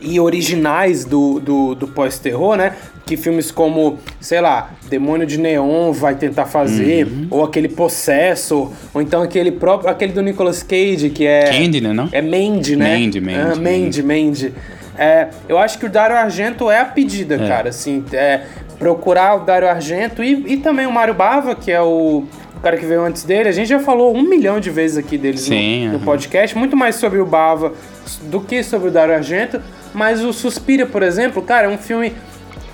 [0.00, 2.74] e originais do, do, do pós-terror, né?
[3.04, 7.26] Que filmes como, sei lá, Demônio de Neon vai tentar fazer, Uhum.
[7.30, 11.50] ou aquele Possessor, ou então aquele próprio, aquele do Nicolas Cage, que é.
[11.50, 12.08] Candy, né, não?
[12.12, 12.98] É Mandy, né?
[12.98, 14.54] Mandy, Mandy, Ah, Mandy, Mandy.
[14.98, 17.70] É, eu acho que o Dario Argento é a pedida, cara.
[17.70, 18.42] Assim, é,
[18.78, 22.24] procurar o Dario Argento e, e também o Mário Bava, que é o,
[22.56, 23.48] o cara que veio antes dele.
[23.48, 26.76] A gente já falou um milhão de vezes aqui deles Sim, no, no podcast, muito
[26.76, 27.72] mais sobre o Bava
[28.22, 29.60] do que sobre o Dario Argento.
[29.92, 32.14] Mas o Suspira, por exemplo, cara, é um filme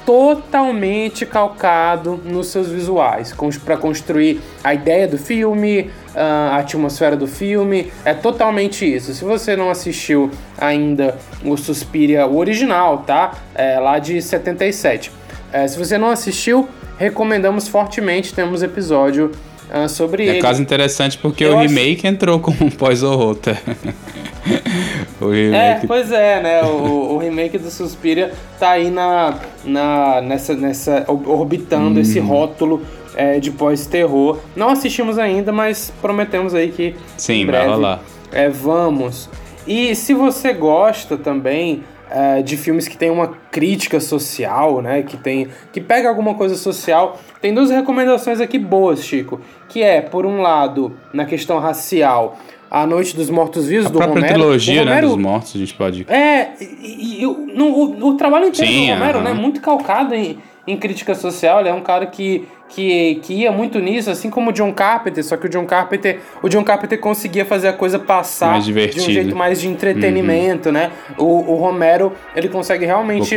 [0.07, 7.93] totalmente calcado nos seus visuais, para construir a ideia do filme, a atmosfera do filme,
[8.05, 9.12] é totalmente isso.
[9.14, 13.35] Se você não assistiu ainda o Suspiria, o original, tá?
[13.55, 15.12] É lá de 77.
[15.53, 19.31] É, se você não assistiu, recomendamos fortemente, temos episódio
[19.71, 20.41] ah, sobre É ele.
[20.41, 23.35] caso interessante porque Eu o acho- remake entrou com um pós-horror.
[23.37, 23.57] tá?
[25.21, 26.62] o É, pois é, né?
[26.62, 32.27] O, o remake do Suspiria tá aí na, na, nessa, nessa, orbitando esse Uhum.
[32.27, 32.83] rótulo
[33.17, 34.39] é, de pós-terror.
[34.55, 38.01] Não assistimos ainda, mas prometemos aí que Sim, em vai breve rolar.
[38.31, 39.29] é, vamos.
[39.67, 45.03] E se você gosta também é, de filmes que tem uma crítica social, né?
[45.03, 49.41] Que tem que pega alguma coisa social, tem duas recomendações aqui boas, Chico.
[49.69, 52.39] Que é, por um lado, na questão racial,
[52.71, 54.35] A Noite dos Mortos-Vivos A do própria Romero.
[54.39, 56.07] trilogia, O né, Romero- dos mortos, a gente pode...
[56.09, 59.29] é, e, e o, no- o, o trabalho inteiro Sim, do Romero, aham.
[59.29, 63.53] né, muito calcado em, em crítica social, ele é um cara que, que, que ia
[63.53, 66.99] muito nisso, assim como o John Carpenter, só que o John Carpenter, o John Carpenter
[66.99, 70.91] conseguia fazer a coisa passar de um jeito mais de entretenimento, né?
[71.17, 73.35] O, o Romero, ele consegue realmente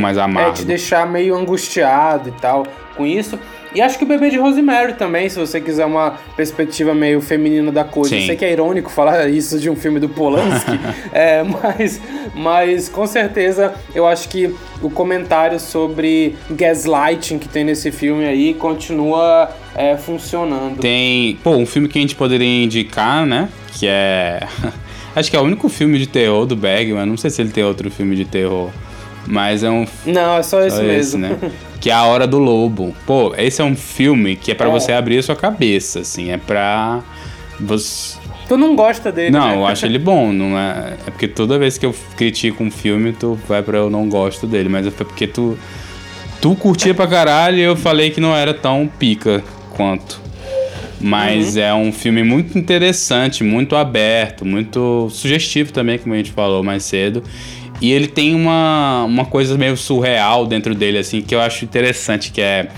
[0.48, 2.66] Um é, te deixar meio angustiado e tal
[2.96, 3.40] com isso.
[3.74, 7.72] E acho que o Bebê de Rosemary também, se você quiser uma perspectiva meio feminina
[7.72, 8.16] da coisa.
[8.16, 8.28] Eu Sim.
[8.28, 10.80] sei que é irônico falar isso de um filme do Polanski,
[11.14, 12.02] é, mas,
[12.34, 18.54] mas com certeza eu acho que o comentário sobre gaslighting que tem nesse filme aí
[18.54, 20.80] continua é, funcionando.
[20.80, 23.50] Tem, pô, um filme que a gente poderia indicar, né?
[23.74, 24.40] Que é.
[25.16, 27.06] Acho que é o único filme de terror do Bergman.
[27.06, 28.70] Não sei se ele tem outro filme de terror.
[29.30, 29.86] Mas é um.
[30.08, 31.20] Não, é só só esse, mesmo.
[31.20, 31.38] né?
[31.80, 32.94] Que é A Hora do Lobo.
[33.06, 34.72] Pô, esse é um filme que é pra É.
[34.72, 36.30] você abrir a sua cabeça, assim.
[36.30, 37.00] É pra.
[37.58, 38.18] Você...
[38.50, 39.56] Tu não gosta dele, Não, né?
[39.56, 40.96] eu acho ele bom, não é.
[41.08, 44.46] É porque toda vez que eu critico um filme, tu vai pra eu não gosto
[44.48, 44.68] dele.
[44.68, 45.58] Mas é porque tu.
[46.42, 50.20] Tu curtia pra caralho e eu falei que não era tão pica quanto.
[51.00, 51.62] Mas Uhum.
[51.62, 56.84] é um filme muito interessante, muito aberto, muito sugestivo também, como a gente falou mais
[56.84, 57.24] cedo.
[57.82, 62.32] E ele tem uma, uma coisa meio surreal dentro dele, assim, que eu acho interessante,
[62.32, 62.70] que é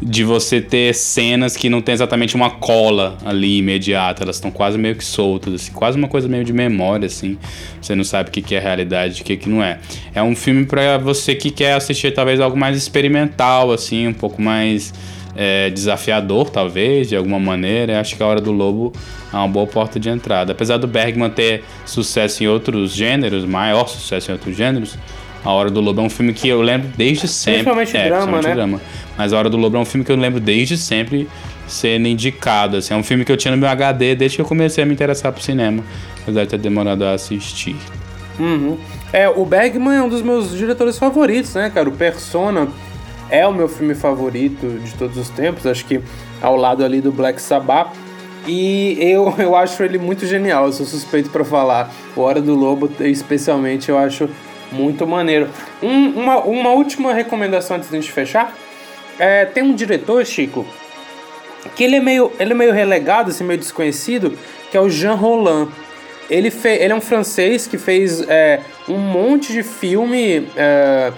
[0.00, 4.78] de você ter cenas que não tem exatamente uma cola ali imediata, elas estão quase
[4.78, 7.36] meio que soltas, assim, quase uma coisa meio de memória, assim.
[7.80, 9.78] Você não sabe o que que é realidade, o que que não é.
[10.14, 14.40] É um filme pra você que quer assistir talvez algo mais experimental, assim, um pouco
[14.40, 14.92] mais
[15.36, 17.94] é, desafiador, talvez, de alguma maneira.
[17.94, 18.92] Eu acho que a Hora do Lobo
[19.32, 20.52] é uma boa porta de entrada.
[20.52, 24.96] Apesar do Bergman ter sucesso em outros gêneros, maior sucesso em outros gêneros,
[25.44, 27.62] A Hora do Lobo é um filme que eu lembro desde sempre.
[27.62, 28.54] Principalmente é, drama, principalmente né?
[28.54, 28.80] drama.
[29.18, 31.28] Mas A Hora do Lobo é um filme que eu lembro desde sempre
[31.66, 32.76] sendo indicado.
[32.76, 34.86] Assim, é um filme que eu tinha no meu HD desde que eu comecei a
[34.86, 35.82] me interessar por cinema.
[36.22, 37.76] Apesar de ter demorado a assistir.
[38.38, 38.78] Uhum.
[39.12, 41.88] É, o Bergman é um dos meus diretores favoritos, né, cara?
[41.88, 42.68] O Persona
[43.28, 46.00] é o meu filme favorito de todos os tempos, acho que
[46.40, 47.88] ao lado ali do Black Sabbath.
[48.46, 51.90] E eu, eu acho ele muito genial, eu sou suspeito pra falar.
[52.14, 54.28] O Hora do Lobo, especialmente, eu acho
[54.70, 55.48] muito maneiro.
[55.82, 58.54] Um- uma, uma última recomendação antes de a gente fechar.
[59.18, 60.64] É, tem um diretor, Chico,
[61.74, 64.36] que ele é meio, ele é meio relegado, assim, meio desconhecido,
[64.70, 65.68] que é o Jean Roland.
[66.30, 71.12] Ele, fe, ele é um francês que fez é, um monte de filme é,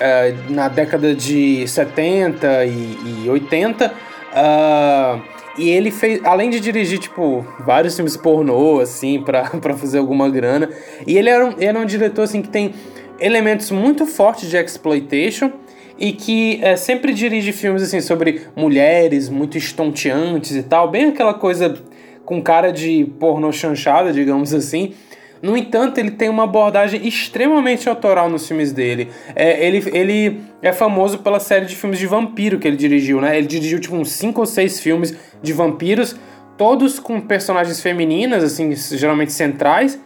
[0.00, 3.94] é, na década de 70 e, e 80.
[4.34, 5.20] ah,
[5.58, 10.68] e ele fez, além de dirigir, tipo, vários filmes pornô, assim, pra, fazer alguma grana.
[11.06, 12.74] E ele era um, era um diretor, assim, que tem
[13.18, 15.50] elementos muito fortes de exploitation
[15.98, 21.34] e que é, sempre dirige filmes assim sobre mulheres muito estonteantes e tal, bem aquela
[21.34, 21.76] coisa
[22.24, 24.94] com cara de pornô chanchada, digamos assim.
[25.40, 29.08] No entanto, ele tem uma abordagem extremamente autoral nos filmes dele.
[29.34, 33.36] É, ele, ele é famoso pela série de filmes de vampiro que ele dirigiu, né?
[33.36, 36.16] Ele dirigiu tipo uns 5 ou 6 filmes de vampiros,
[36.56, 40.00] todos com personagens femininas, assim, geralmente centrais.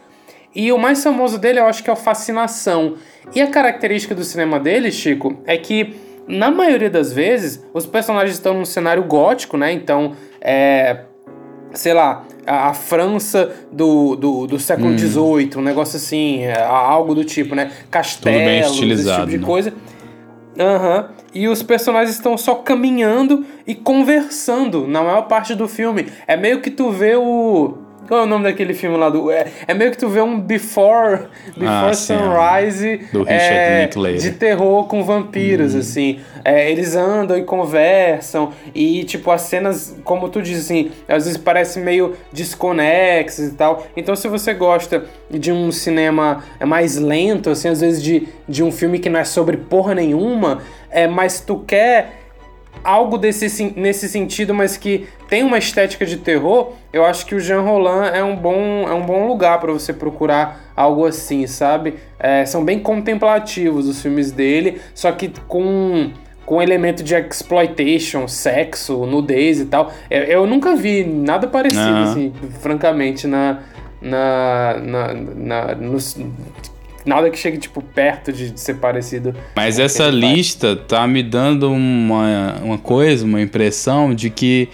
[0.55, 2.94] E o mais famoso dele eu acho que é o Fascinação.
[3.34, 5.94] E a característica do cinema dele, Chico, é que
[6.26, 9.72] na maioria das vezes os personagens estão num cenário gótico, né?
[9.72, 11.05] Então, é,
[11.72, 17.24] sei lá, a, França do, do, do século XVIII, um negócio assim, é, algo do
[17.24, 17.70] tipo, né?
[17.90, 19.46] Castelos, esse tipo de né?
[19.46, 19.72] coisa.
[20.59, 21.11] Aham.
[21.32, 26.07] E os personagens estão só caminhando e conversando na maior parte do filme.
[26.26, 27.78] É meio que tu vê o.
[28.11, 29.30] Qual é o nome daquele filme lá do.
[29.30, 34.16] É, é meio que tu vê um Before, Before Ah, sim, Sunrise Richard é, Linklater.
[34.20, 36.18] de terror com vampiros, assim.
[36.44, 38.50] É, eles andam e conversam.
[38.74, 43.86] E, tipo, as cenas, como tu diz, assim, às vezes parecem meio desconexas e tal.
[43.96, 48.72] Então, se você gosta de um cinema mais lento, assim, às vezes de, de um
[48.72, 52.20] filme que não é sobre porra nenhuma, é, mas tu quer
[52.83, 57.41] algo desse, nesse sentido, mas que tem uma estética de terror, eu acho que o
[57.41, 61.95] Jean Roland é um bom, é um bom lugar para você procurar algo assim, sabe?
[62.18, 66.11] É, são bem contemplativos os filmes dele, só que com
[66.47, 69.93] com elemento de exploitation, sexo, nudez e tal.
[70.11, 72.03] Eu, eu nunca vi nada parecido, Aham.
[72.11, 73.61] assim, francamente, na.
[74.03, 76.16] na, na, na nos-
[77.05, 79.34] nada que chegue, tipo, perto de, de ser parecido.
[79.57, 80.34] Mas essa ele faz.
[80.34, 84.68] lista tá me dando uma, uma coisa, uma impressão de que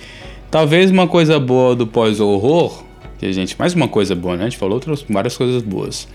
[0.50, 2.84] talvez uma coisa boa do pós-horror,
[3.18, 3.58] que a gente.
[3.58, 4.44] Mais uma coisa boa, né?
[4.44, 6.08] A gente falou outras, várias coisas boas.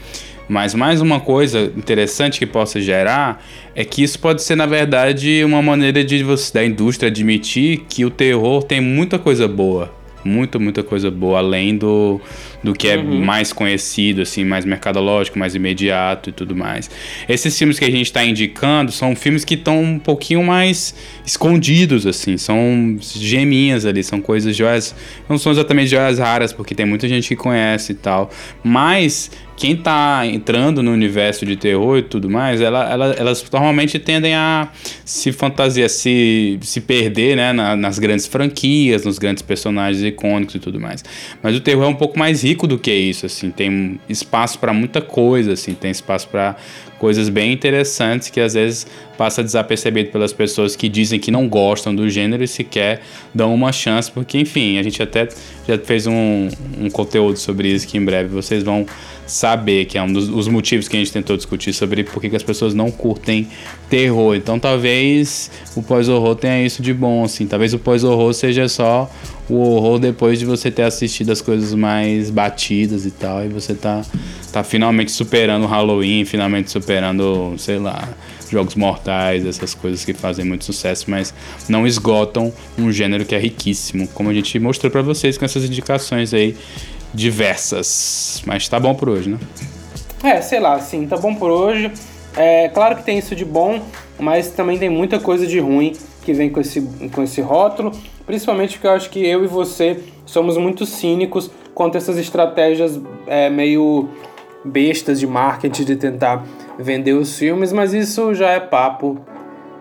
[0.48, 3.42] Mas mais uma coisa interessante que possa gerar
[3.74, 8.04] é que isso pode ser, na verdade, uma maneira de você, da indústria admitir que
[8.04, 10.01] o terror tem muita coisa boa.
[10.24, 12.22] Muita, muita coisa boa, além do,
[12.64, 16.90] do que é mais conhecido, assim, mais mercadológico, mais imediato e tudo mais.
[17.28, 20.96] Esses filmes que a gente está indicando são filmes que estão um pouquinho mais
[21.26, 24.96] escondidos, assim, são geminhas ali, são coisas, joias,
[25.28, 28.30] não são exatamente joias raras, porque tem muita gente que conhece e tal,
[28.64, 29.32] mas
[29.62, 34.34] quem tá entrando no universo de terror e tudo mais, ela, ela- elas normalmente tendem
[34.34, 34.68] a
[35.06, 40.60] se fantasiar, se, se perder, né, na- nas grandes franquias, nos grandes personagens icônicos e
[40.60, 41.04] tudo mais.
[41.44, 44.74] Mas o terror é um pouco mais rico do que isso, assim, tem espaço para
[44.74, 46.56] muita coisa, assim, tem espaço para
[47.02, 48.86] coisas bem interessantes que às vezes
[49.18, 53.02] passa desapercebido pelas pessoas que dizem que não gostam do gênero e sequer
[53.34, 55.28] dão uma chance, porque enfim, a gente até
[55.68, 56.48] já fez um,
[56.80, 58.86] um conteúdo sobre isso que em breve vocês vão
[59.26, 62.36] saber, que é um dos os motivos que a gente tentou discutir sobre por que
[62.36, 63.48] as pessoas não curtem
[63.90, 64.36] terror.
[64.36, 67.48] Então talvez o pós-horror tenha isso de bom, assim.
[67.48, 69.10] Talvez o pós-horror seja só
[69.50, 73.74] o horror depois de você ter assistido as coisas mais batidas e tal, e você
[73.74, 74.02] tá,
[74.52, 76.91] tá finalmente superando o Halloween, finalmente superando,
[77.58, 78.10] sei lá,
[78.50, 81.34] Jogos Mortais, essas coisas que fazem muito sucesso, mas
[81.70, 85.64] não esgotam um gênero que é riquíssimo, como a gente mostrou pra vocês com essas
[85.64, 86.56] indicações aí
[87.14, 88.42] diversas.
[88.46, 89.38] Mas tá bom por hoje, né?
[90.24, 91.92] É, sei lá, assim, tá bom por hoje.
[92.36, 93.82] É claro que tem isso de bom,
[94.20, 96.82] mas também tem muita coisa de ruim que vem com esse,
[97.12, 97.92] com esse rótulo.
[98.26, 103.00] Principalmente porque eu acho que eu e você somos muito cínicos quanto a essas estratégias
[103.28, 104.10] é, meio
[104.64, 106.46] bestas de marketing de tentar
[106.82, 109.20] vender os filmes, mas isso já é papo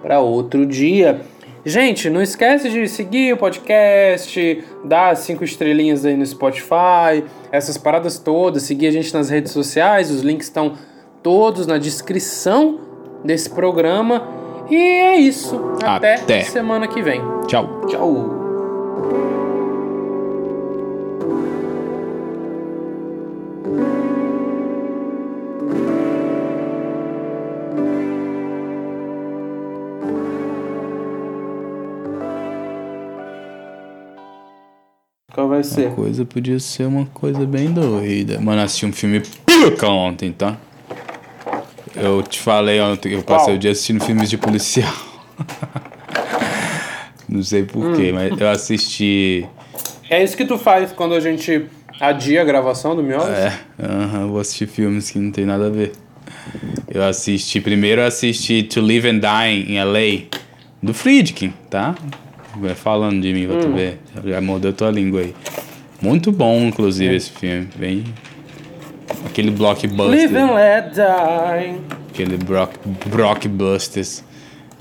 [0.02, 1.20] para outro dia.
[1.64, 7.22] Gente, não esquece de seguir o podcast, dar cinco estrelinhas aí no Spotify,
[7.52, 10.74] essas paradas todas, seguir a gente nas redes sociais, os links estão
[11.22, 12.80] todos na descrição
[13.22, 14.26] desse programa.
[14.70, 15.60] E é isso.
[15.82, 16.42] Até, Até.
[16.44, 17.20] semana que vem.
[17.46, 17.82] Tchau.
[17.86, 18.39] Tchau.
[35.50, 35.88] Vai ser?
[35.88, 38.40] A coisa podia ser uma coisa bem doida.
[38.40, 40.56] Mano, assisti um filme pica ontem, tá?
[41.94, 43.56] Eu te falei ontem que eu passei Qual?
[43.56, 44.92] o dia assistindo filmes de policial.
[47.28, 49.46] Não sei porquê, mas eu assisti.
[50.08, 51.66] É isso que tu faz quando a gente
[52.00, 53.28] adia a gravação do Miolos?
[53.28, 55.92] É, eu vou assistir filmes que não tem nada a ver.
[56.92, 57.60] Eu assisti.
[57.60, 60.26] Primeiro eu assisti To Live and Die in LA,
[60.82, 61.94] do Friedkin, tá?
[62.56, 63.98] Vai falando de mim pra tu ver.
[64.24, 65.34] Já mordeu tua língua aí.
[66.02, 67.68] Muito bom, inclusive, esse filme.
[67.76, 68.04] Bem.
[69.26, 70.06] Aquele blockbuster.
[70.06, 71.80] Live and let die.
[72.10, 72.38] Aquele
[73.06, 74.24] blockbusters.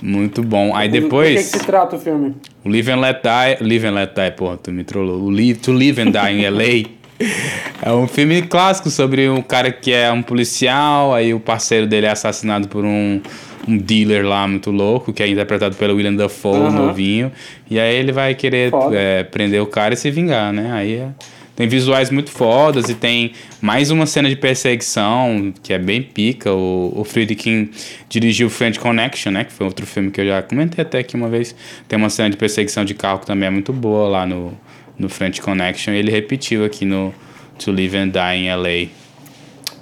[0.01, 0.73] Muito bom.
[0.75, 1.45] Aí Do que, que depois.
[1.45, 2.35] se trata o filme?
[2.63, 3.63] O Live and Let Die.
[3.63, 5.21] Live and Let Die, porra, tu me trollou.
[5.21, 6.89] O Live, To Live and Die in LA.
[7.81, 12.05] É um filme clássico sobre um cara que é um policial, aí o parceiro dele
[12.05, 13.21] é assassinado por um,
[13.67, 16.71] um dealer lá muito louco, que é interpretado pelo William Dafoe, Aham.
[16.71, 17.31] novinho.
[17.69, 20.71] E aí ele vai querer é, prender o cara e se vingar, né?
[20.73, 21.09] Aí é-
[21.55, 26.53] tem visuais muito fodas e tem mais uma cena de perseguição que é bem pica.
[26.53, 27.69] O, o Friedkin
[28.07, 29.43] dirigiu Friend Connection, né?
[29.43, 31.53] Que foi outro filme que eu já comentei até aqui uma vez.
[31.85, 34.57] Tem uma cena de perseguição de carro que também é muito boa lá no,
[34.99, 37.13] no French Connection, e ele repetiu aqui no
[37.57, 38.89] To Live and Die in LA.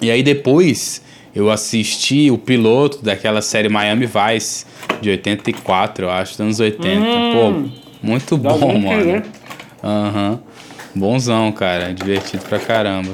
[0.02, 1.02] E aí depois
[1.36, 4.66] eu assisti o piloto daquela série Miami Vice,
[5.02, 6.90] de 84, eu acho, dos anos 80.
[6.90, 9.06] Hum, Pô, muito bom, mano.
[9.06, 9.24] Né?
[9.84, 10.32] Aham.
[10.32, 10.40] Uhum.
[10.96, 11.94] Bonzão, cara.
[11.94, 13.12] Divertido pra caramba.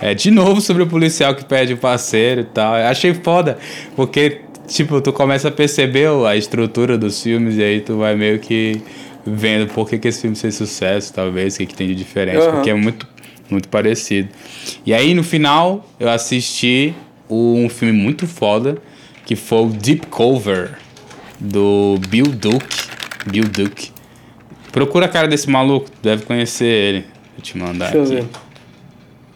[0.00, 2.76] É, de novo sobre o policial que pede o parceiro e tal.
[2.76, 3.58] Eu achei foda,
[3.94, 8.38] porque, tipo, tu começa a perceber a estrutura dos filmes e aí tu vai meio
[8.38, 8.82] que
[9.24, 12.38] vendo por que, que esse filme fez sucesso, talvez, o que, que tem de diferente,
[12.38, 12.52] uhum.
[12.52, 13.06] porque é muito,
[13.50, 14.28] muito parecido.
[14.84, 16.94] E aí, no final, eu assisti
[17.28, 18.78] um filme muito foda,
[19.24, 20.78] que foi o Deep Cover,
[21.40, 22.90] do Bill Duke.
[23.26, 23.90] Bill Duke.
[24.72, 27.04] Procura a cara desse maluco, deve conhecer ele.
[27.34, 28.14] Vou te mandar Deixa aqui.
[28.14, 28.28] Eu, ver.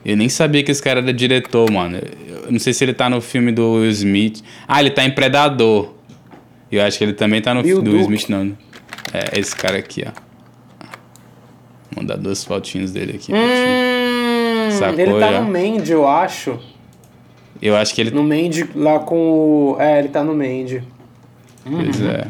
[0.04, 1.98] eu nem sabia que esse cara era diretor, mano.
[2.44, 4.42] Eu não sei se ele tá no filme do Will Smith.
[4.68, 5.94] Ah, ele tá em Predador.
[6.70, 8.56] Eu acho que ele também tá no filme do Will Smith, não.
[9.14, 10.10] É esse cara aqui, ó.
[11.92, 13.32] Vou mandar duas fotinhas dele aqui.
[13.32, 15.40] Hum, Sacou, ele tá já?
[15.40, 16.58] no Mandy, eu acho.
[17.62, 18.10] Eu acho que ele.
[18.10, 19.76] No Mandy, lá com o.
[19.78, 20.82] É, ele tá no Mandy.
[21.62, 22.10] Pois uhum.
[22.10, 22.26] é.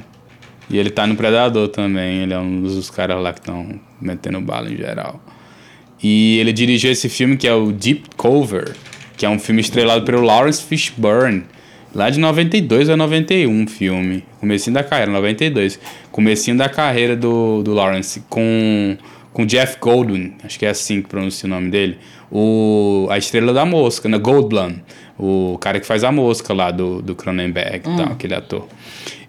[0.69, 2.23] E ele tá no Predador também.
[2.23, 5.21] Ele é um dos caras lá que estão metendo bala em geral.
[6.03, 8.77] E ele dirigiu esse filme que é o Deep Cover,
[9.17, 11.45] que é um filme estrelado pelo Lawrence Fishburne.
[11.95, 14.25] Lá de 92 a 91 filme.
[14.41, 15.79] Comecinho da carreira, 92.
[16.11, 18.97] Comecinho da carreira do, do Lawrence com,
[19.33, 20.33] com Jeff Goldwyn.
[20.43, 21.99] Acho que é assim que pronuncia o nome dele.
[22.33, 24.19] O, a estrela da mosca, né?
[24.19, 24.75] Goldblum.
[25.17, 27.95] O cara que faz a mosca lá do, do Cronenberg hum.
[27.95, 28.67] e tal, aquele ator.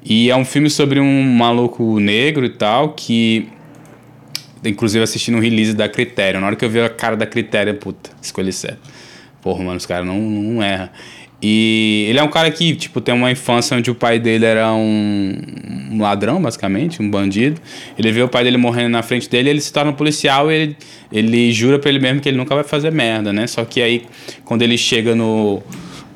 [0.04, 3.48] E é um filme sobre um maluco negro e tal, que.
[4.64, 6.40] Inclusive assistindo um release da Critério.
[6.40, 8.80] Na hora que eu vi a cara da Critério, puta, escolhi certo.
[9.40, 10.90] Porra, mano, os caras não, não erram.
[11.42, 14.74] E ele é um cara que, tipo, tem uma infância onde o pai dele era
[14.74, 15.36] um,
[15.92, 17.62] um ladrão, basicamente, um bandido.
[17.98, 20.78] Ele vê o pai dele morrendo na frente dele, ele se torna policial e ele,
[21.12, 23.48] ele jura pra ele mesmo que ele nunca vai fazer merda, né?
[23.48, 24.04] Só que aí,
[24.44, 25.62] quando ele chega no,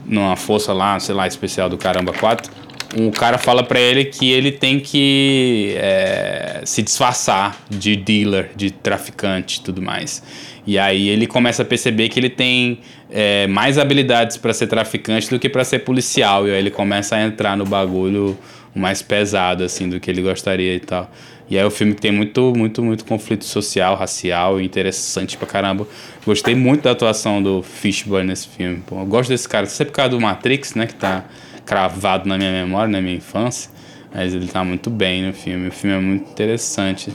[0.06, 2.52] numa força lá, sei lá, especial do Caramba 4,
[2.98, 8.72] um cara fala para ele que ele tem que é, se disfarçar de dealer, de
[8.72, 10.24] traficante tudo mais.
[10.66, 12.80] E aí ele começa a perceber que ele tem
[13.10, 16.48] é, mais habilidades para ser traficante do que para ser policial.
[16.48, 18.38] E aí ele começa a entrar no bagulho
[18.74, 21.10] mais pesado, assim, do que ele gostaria e tal.
[21.50, 25.88] E aí o filme tem muito, muito, muito conflito social, racial, interessante pra caramba.
[26.24, 28.84] Gostei muito da atuação do Fishburne nesse filme.
[28.86, 31.26] Pô, eu gosto desse cara, sempre por causa do Matrix, né, que tá
[31.70, 33.70] cravado na minha memória, na minha infância.
[34.12, 35.68] Mas ele tá muito bem no filme.
[35.68, 37.14] O filme é muito interessante.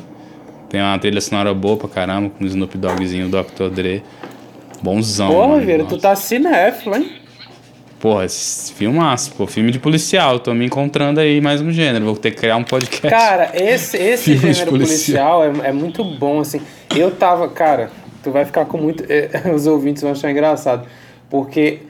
[0.69, 3.69] Tem uma trilha sonora boa pra caramba, com o Snoop Doggzinho, o Dr.
[3.69, 4.03] Dre.
[4.81, 5.29] Bonzão.
[5.29, 7.11] Porra, Vieira, tu tá cinéfilo, hein?
[7.99, 10.39] Porra, filmaço, pô, filme de policial.
[10.39, 12.05] Tô me encontrando aí mais um gênero.
[12.05, 13.09] Vou ter que criar um podcast.
[13.09, 16.61] Cara, esse, esse gênero policial, policial é, é, muito bom, assim.
[16.95, 17.91] Eu tava, cara,
[18.23, 19.03] tu vai ficar com muito.
[19.53, 20.87] os ouvintes vão achar engraçado.
[21.31, 21.81] Porque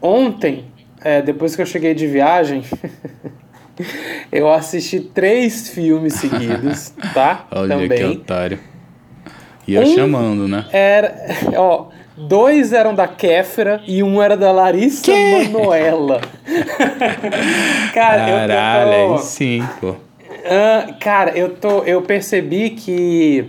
[0.00, 0.64] ontem
[1.04, 2.64] é, depois que eu cheguei de viagem,
[4.30, 7.46] eu assisti três filmes seguidos, tá?
[7.50, 7.98] Olha Também.
[7.98, 8.58] que otário.
[9.66, 10.66] Ia um chamando, né?
[10.72, 11.14] Era,
[11.56, 11.86] ó,
[12.16, 15.48] dois eram da Kéfera e um era da Larissa que?
[15.48, 16.20] Manoela.
[17.94, 19.90] cara, Caralho, eu tô, aí sim, pô.
[19.90, 23.48] Uh, cara, eu tô, eu percebi que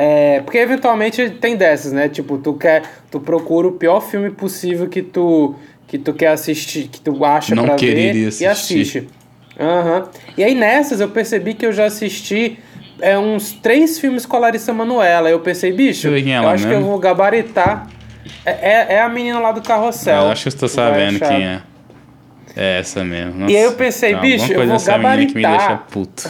[0.00, 2.08] é, porque eventualmente tem dessas, né?
[2.08, 5.56] Tipo, tu quer, tu procura o pior filme possível que tu
[5.88, 8.44] que tu quer assistir, que tu acha Não pra ver assistir.
[8.44, 9.08] e assiste.
[9.58, 10.04] Uhum.
[10.36, 12.58] E aí nessas eu percebi que eu já assisti
[13.00, 15.30] é, uns três filmes com a Larissa Manoela.
[15.30, 16.68] Eu pensei, bicho, eu, eu acho mesmo?
[16.68, 17.88] que eu vou gabaritar.
[18.44, 20.24] É, é, é, a menina lá do carrossel.
[20.24, 21.62] Eu acho que eu estou sabendo quem é.
[22.56, 23.40] É essa mesmo.
[23.40, 25.32] Nossa, e aí eu pensei, bicho, eu vou gabaritar.
[25.32, 26.28] Que me deixa puto.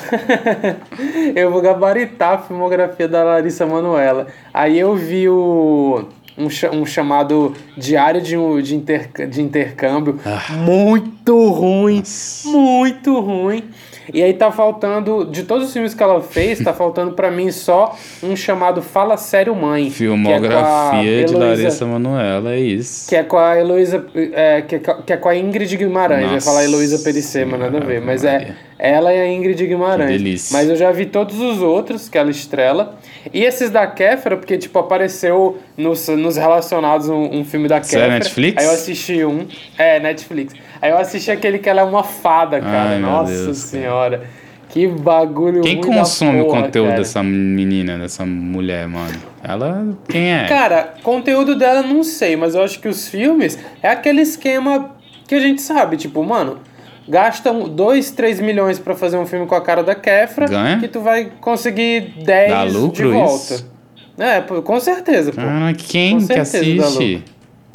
[1.35, 4.27] eu vou gabaritar a filmografia da Larissa Manoela.
[4.53, 6.07] Aí eu vi o
[6.39, 10.21] um, um chamado Diário de, de, inter, de Intercâmbio.
[10.25, 10.53] Ah.
[10.53, 11.99] Muito ruim.
[11.99, 12.49] Nossa.
[12.49, 13.65] Muito ruim.
[14.13, 17.51] E aí tá faltando, de todos os filmes que ela fez, tá faltando para mim
[17.51, 19.91] só um chamado Fala Sério Mãe.
[19.91, 23.09] Filmografia é de Larissa Manoela, é isso.
[23.09, 26.23] Que é com a Heloísa, é, que, é, que é com a Ingrid Guimarães.
[26.23, 28.01] Nossa, ia falar Heloísa Perissé, mas nada a ver.
[28.01, 30.51] Mas é ela e a Ingrid Guimarães.
[30.53, 32.99] Mas eu já vi todos os outros que ela estrela.
[33.33, 38.07] E esses da Kéfera, porque, tipo, apareceu nos, nos relacionados um, um filme da Kéfera.
[38.07, 38.63] é Netflix?
[38.63, 39.47] Aí eu assisti um.
[39.77, 40.55] É, Netflix.
[40.81, 42.91] Aí eu assisti aquele que ela é uma fada, cara.
[42.91, 44.19] Ai, Nossa Deus, senhora.
[44.19, 44.49] Cara.
[44.69, 46.99] Que bagulho Quem consome porra, o conteúdo cara.
[46.99, 49.19] dessa menina, dessa mulher, mano?
[49.43, 49.97] Ela.
[50.09, 50.45] Quem é?
[50.47, 54.95] Cara, conteúdo dela não sei, mas eu acho que os filmes é aquele esquema
[55.27, 56.68] que a gente sabe, tipo, mano
[57.09, 60.79] gasta 2, 3 milhões para fazer um filme com a cara da Kefra, Ganha?
[60.79, 63.55] que tu vai conseguir 10 Dá lucro de volta.
[63.55, 63.71] Isso?
[64.19, 65.41] É, pô, com certeza, pô.
[65.41, 67.23] Ah, quem que assiste?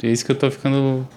[0.02, 1.08] É isso que eu tô ficando.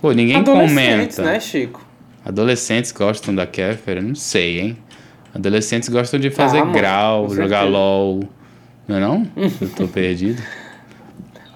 [0.00, 1.22] Pô, ninguém Adolescentes, comenta.
[1.32, 1.84] né, Chico?
[2.24, 4.00] Adolescentes gostam da Kéfera?
[4.00, 4.78] Não sei, hein?
[5.34, 7.62] Adolescentes gostam de fazer Ah, grau, jogar.
[7.64, 8.20] LOL.
[8.88, 9.26] Não é não?
[9.36, 10.42] eu tô perdido.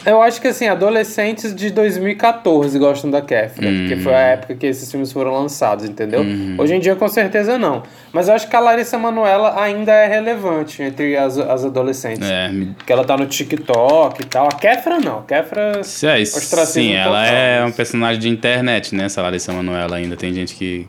[0.05, 4.67] Eu acho que assim, adolescentes de 2014 gostam da Kéfera, porque foi a época que
[4.67, 6.25] esses filmes foram lançados, entendeu?
[6.59, 7.83] Hoje em dia, com certeza, não.
[8.13, 12.29] Mas eu acho que a Larissa Manoela ainda é relevante entre as, as adolescentes.
[12.29, 14.47] É, Porque ela tá no TikTok e tal.
[14.47, 15.19] A Kéfera não.
[15.19, 15.85] A Kéfera.
[15.85, 16.21] Se é
[16.67, 19.05] sim, ela é um personagem de internet, né?
[19.05, 20.17] Essa Larissa Manoela ainda.
[20.17, 20.89] Tem gente que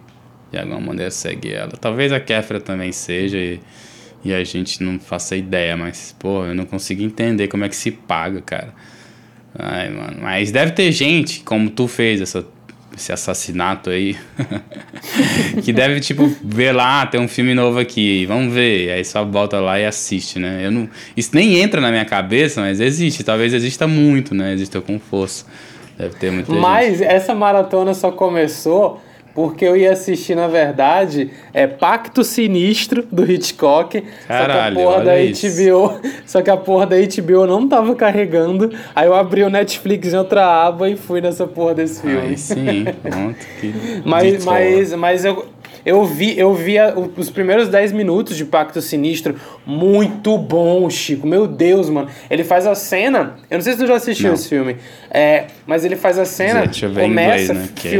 [0.51, 1.71] de alguma maneira segue ela.
[1.79, 3.59] Talvez a Kéfera também seja e,
[4.23, 7.75] e a gente não faça ideia, mas, pô, eu não consigo entender como é que
[7.75, 8.73] se paga, cara.
[9.57, 10.17] Ai, mano.
[10.21, 12.45] Mas deve ter gente, como tu fez essa,
[12.95, 14.15] esse assassinato aí,
[15.63, 18.91] que deve, tipo, ver lá, tem um filme novo aqui, vamos ver.
[18.91, 20.65] Aí só volta lá e assiste, né?
[20.65, 23.23] Eu não, isso nem entra na minha cabeça, mas existe.
[23.23, 24.53] Talvez exista muito, né?
[24.53, 25.45] Exista com força.
[25.97, 26.61] Deve ter muita gente.
[26.61, 29.01] Mas essa maratona só começou
[29.33, 34.03] porque eu ia assistir, na verdade, é Pacto Sinistro do Hitchcock.
[34.27, 35.47] Caralho, só que a porra da isso.
[35.47, 36.01] HBO.
[36.25, 38.71] Só que a porra da HBO não tava carregando.
[38.95, 42.19] Aí eu abri o Netflix em outra aba e fui nessa porra desse filme.
[42.19, 43.37] Aí sim, pronto.
[43.59, 43.73] Que
[44.05, 45.47] Mas, mas, mas eu,
[45.85, 46.75] eu vi, eu vi
[47.17, 49.35] os primeiros 10 minutos de Pacto Sinistro.
[49.65, 51.25] Muito bom, Chico.
[51.27, 52.07] Meu Deus, mano.
[52.29, 53.35] Ele faz a cena.
[53.49, 54.33] Eu não sei se tu já assistiu Não.
[54.35, 54.77] esse filme.
[55.09, 56.65] É, mas ele faz a cena.
[56.65, 57.99] Deixa eu ver em começa inglês, né, que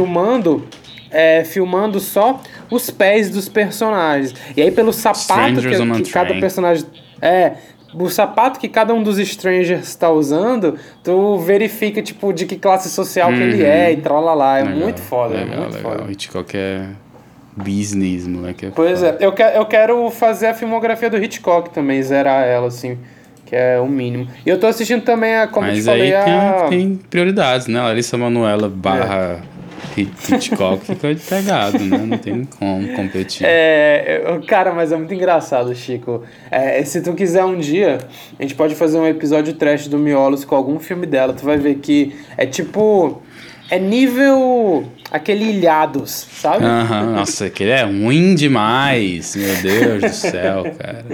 [1.12, 1.98] é- filmando.
[1.98, 2.40] é, só
[2.70, 4.34] os pés dos personagens.
[4.56, 6.86] E aí, pelo sapato que, que cada personagem.
[7.20, 7.52] É.
[7.94, 12.88] O sapato que cada um dos strangers está usando, tu verifica, tipo, de que classe
[12.88, 14.60] social que ele é e tralalá.
[14.60, 14.68] É Uhum.
[14.68, 15.92] Legal, muito foda, legal, é muito legal.
[15.98, 16.10] foda.
[16.10, 16.86] Hitchcock é
[17.54, 18.66] business, moleque.
[18.66, 19.18] É Pois foda.
[19.20, 22.96] é, eu, que, eu quero fazer a filmografia do Hitchcock também, zerar ela, assim,
[23.44, 24.26] que é o mínimo.
[24.46, 26.66] E eu tô assistindo também, a, como eu te Mas aí falei, tem, a...
[26.70, 27.78] tem prioridades, né?
[27.80, 29.51] Larissa Manoela barra Hit-
[30.00, 31.98] Hitchcock fica pegado, né?
[31.98, 33.46] Não tem como competir.
[33.46, 36.22] É, cara, mas é muito engraçado, Chico.
[36.50, 37.98] É, se tu quiser um dia,
[38.38, 41.32] a gente pode fazer um episódio trash do Miolos com algum filme dela.
[41.32, 43.22] Tu vai ver que é tipo.
[43.70, 44.84] É nível.
[45.10, 46.64] aquele Ilhados, sabe?
[46.64, 49.34] Nossa, aquele é ruim demais.
[49.34, 51.04] Meu Deus do céu, cara.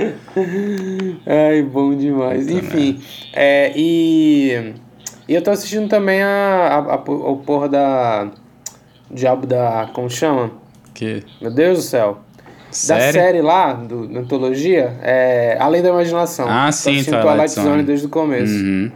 [1.26, 2.46] Ai, bom demais.
[2.46, 3.00] Puta Enfim,
[3.32, 4.74] é, e.
[5.28, 8.30] E eu tô assistindo também a, a, a, o porra da.
[9.10, 9.88] Diabo da.
[9.92, 10.50] Como chama?
[10.94, 12.18] Que Meu Deus do céu.
[12.86, 13.40] Da série?
[13.40, 16.46] lá, do, da antologia, é Além da Imaginação.
[16.48, 17.82] Ah, Tô sim, assistindo Twilight Twilight Zone Zone.
[17.82, 18.52] desde o começo.
[18.52, 18.90] Uhum.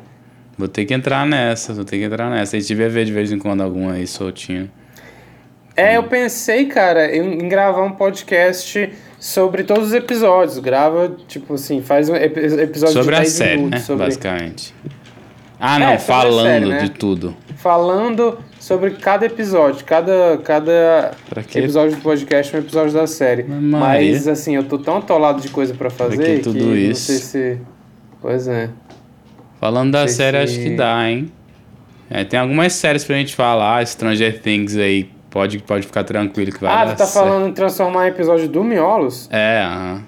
[0.59, 2.57] Vou ter que entrar nessa, vou ter que entrar nessa.
[2.57, 4.71] A gente devia ver de vez em quando alguma aí soltinha.
[5.75, 10.59] É, eu pensei, cara, em, gravar um podcast sobre todos os episódios.
[10.59, 13.87] Grava, tipo assim, faz um epi- episódio Sobre de a 10 série, minutos né?
[13.87, 14.75] sobre Basicamente.
[15.59, 16.79] Ah, não, É, a falando série, né?
[16.83, 17.35] de tudo.
[17.57, 21.59] falando sobre cada episódio, cada, cada Pra quê?
[21.59, 23.43] episódio do podcast é um episódio da série.
[23.43, 24.13] Mas, Maria.
[24.13, 27.07] Mas assim, eu tô tão atolado de coisa pra fazer que tudo não isso?
[27.07, 27.61] sei se.
[28.21, 28.71] Pois é.
[29.61, 31.31] Falando da série, se- acho que dá, hein?
[32.09, 36.61] É, tem algumas séries pra gente falar, Stranger Things aí, pode, pode ficar tranquilo que
[36.61, 37.25] vai ah, dar tu tá certo.
[37.27, 39.29] falando em transformar em episódio do Miolos?
[39.33, 40.03] É, aham.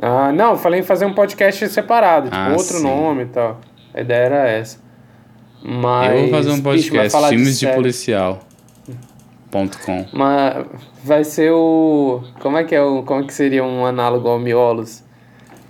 [0.00, 2.82] Ah, não, falei em fazer um podcast separado, tipo, Ah, outro sim.
[2.84, 3.60] nome e tal.
[3.94, 4.78] A ideia era essa.
[5.62, 6.12] Mas.
[6.12, 8.40] Eu vou fazer um bicho, podcast, falar filmes de, policial.
[9.84, 10.04] Com.
[10.12, 10.66] Mas
[11.02, 12.22] vai ser o.
[12.40, 13.02] Como é que é o.
[13.02, 15.02] Como é que seria um análogo ao Miolos?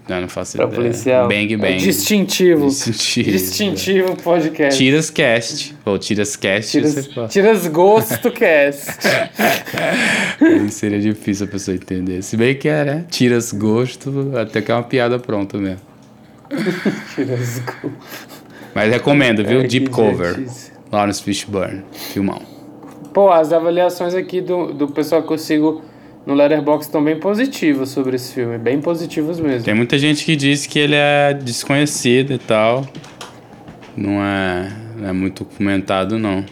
[0.09, 0.80] Eu não faço Pra ideia.
[0.80, 1.28] policial.
[1.28, 1.76] Bang É Bang.
[1.78, 2.66] Distintivo.
[2.68, 3.30] Distintivo.
[3.30, 4.78] Distintivo podcast.
[4.78, 5.76] Tiras Cast.
[5.84, 8.93] Ou Tiras Cast, Tiras, tiras gosto cast.
[10.70, 12.22] Seria difícil a pessoa entender.
[12.22, 13.05] Se bem que é, né?
[13.11, 15.80] Tiras gosto, até que é uma piada pronta mesmo.
[17.14, 18.36] tiras gosto.
[18.77, 19.61] Mas recomendo, viu?
[19.61, 20.47] Ai, Deep Cover.
[20.93, 21.83] Lawrence Fishburne.
[22.12, 22.43] Filmão.
[23.14, 25.81] Pô, as avaliações aqui do, do pessoal que eu sigo
[26.27, 28.59] no Letterboxd estão bem positivas sobre esse filme.
[28.59, 29.64] Bem positivas mesmo.
[29.64, 32.87] Tem muita gente que diz que ele é desconhecido e tal.
[33.97, 36.45] Não é, não é muito comentado, não.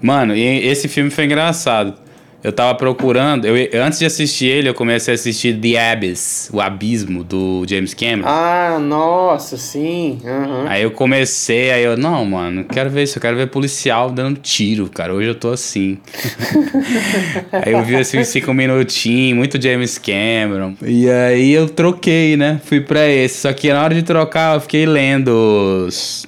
[0.00, 1.92] Mano, e esse filme foi engraçado.
[2.42, 6.60] Eu tava procurando, eu, antes de assistir ele, eu comecei a assistir The Abyss, o
[6.60, 8.28] Abismo, do James Cameron.
[8.28, 10.20] Ah, nossa, sim.
[10.24, 10.66] aham.
[10.68, 14.38] Aí eu comecei, aí eu, não, mano, quero ver isso, eu quero ver policial dando
[14.38, 15.12] tiro, cara.
[15.12, 15.98] Hoje eu tô assim.
[17.50, 20.74] aí eu vi assim cinco minutinhos, muito James Cameron.
[20.80, 22.60] E aí eu troquei, né?
[22.64, 23.40] Fui pra esse.
[23.40, 25.28] Só que na hora de trocar, eu fiquei lendo
[25.88, 26.24] os,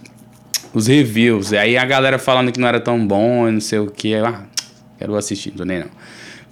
[0.74, 1.52] os reviews.
[1.52, 4.14] E aí a galera falando que não era tão bom e não sei o que.
[4.16, 4.42] Ah,
[5.00, 5.88] quero assistir, não tô nem não.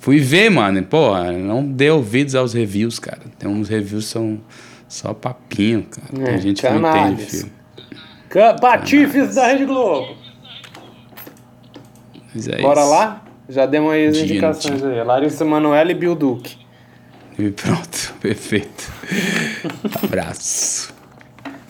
[0.01, 3.21] Fui ver, mano, porra, não dê ouvidos aos reviews, cara.
[3.39, 4.41] Tem uns reviews que são,
[4.89, 6.31] Só papinho, cara.
[6.31, 7.53] É, a gente não entende filme.
[9.35, 10.17] Da Rede Globo.
[12.35, 12.91] Mas é Bora isso.
[12.91, 13.25] lá?
[13.49, 15.03] Já demos aí as Dia, indicações aí.
[15.03, 16.17] Larissa Manoela e Bill.
[17.39, 18.93] E pronto, perfeito.
[20.03, 20.93] Abraço.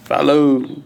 [0.05, 0.77] Falou!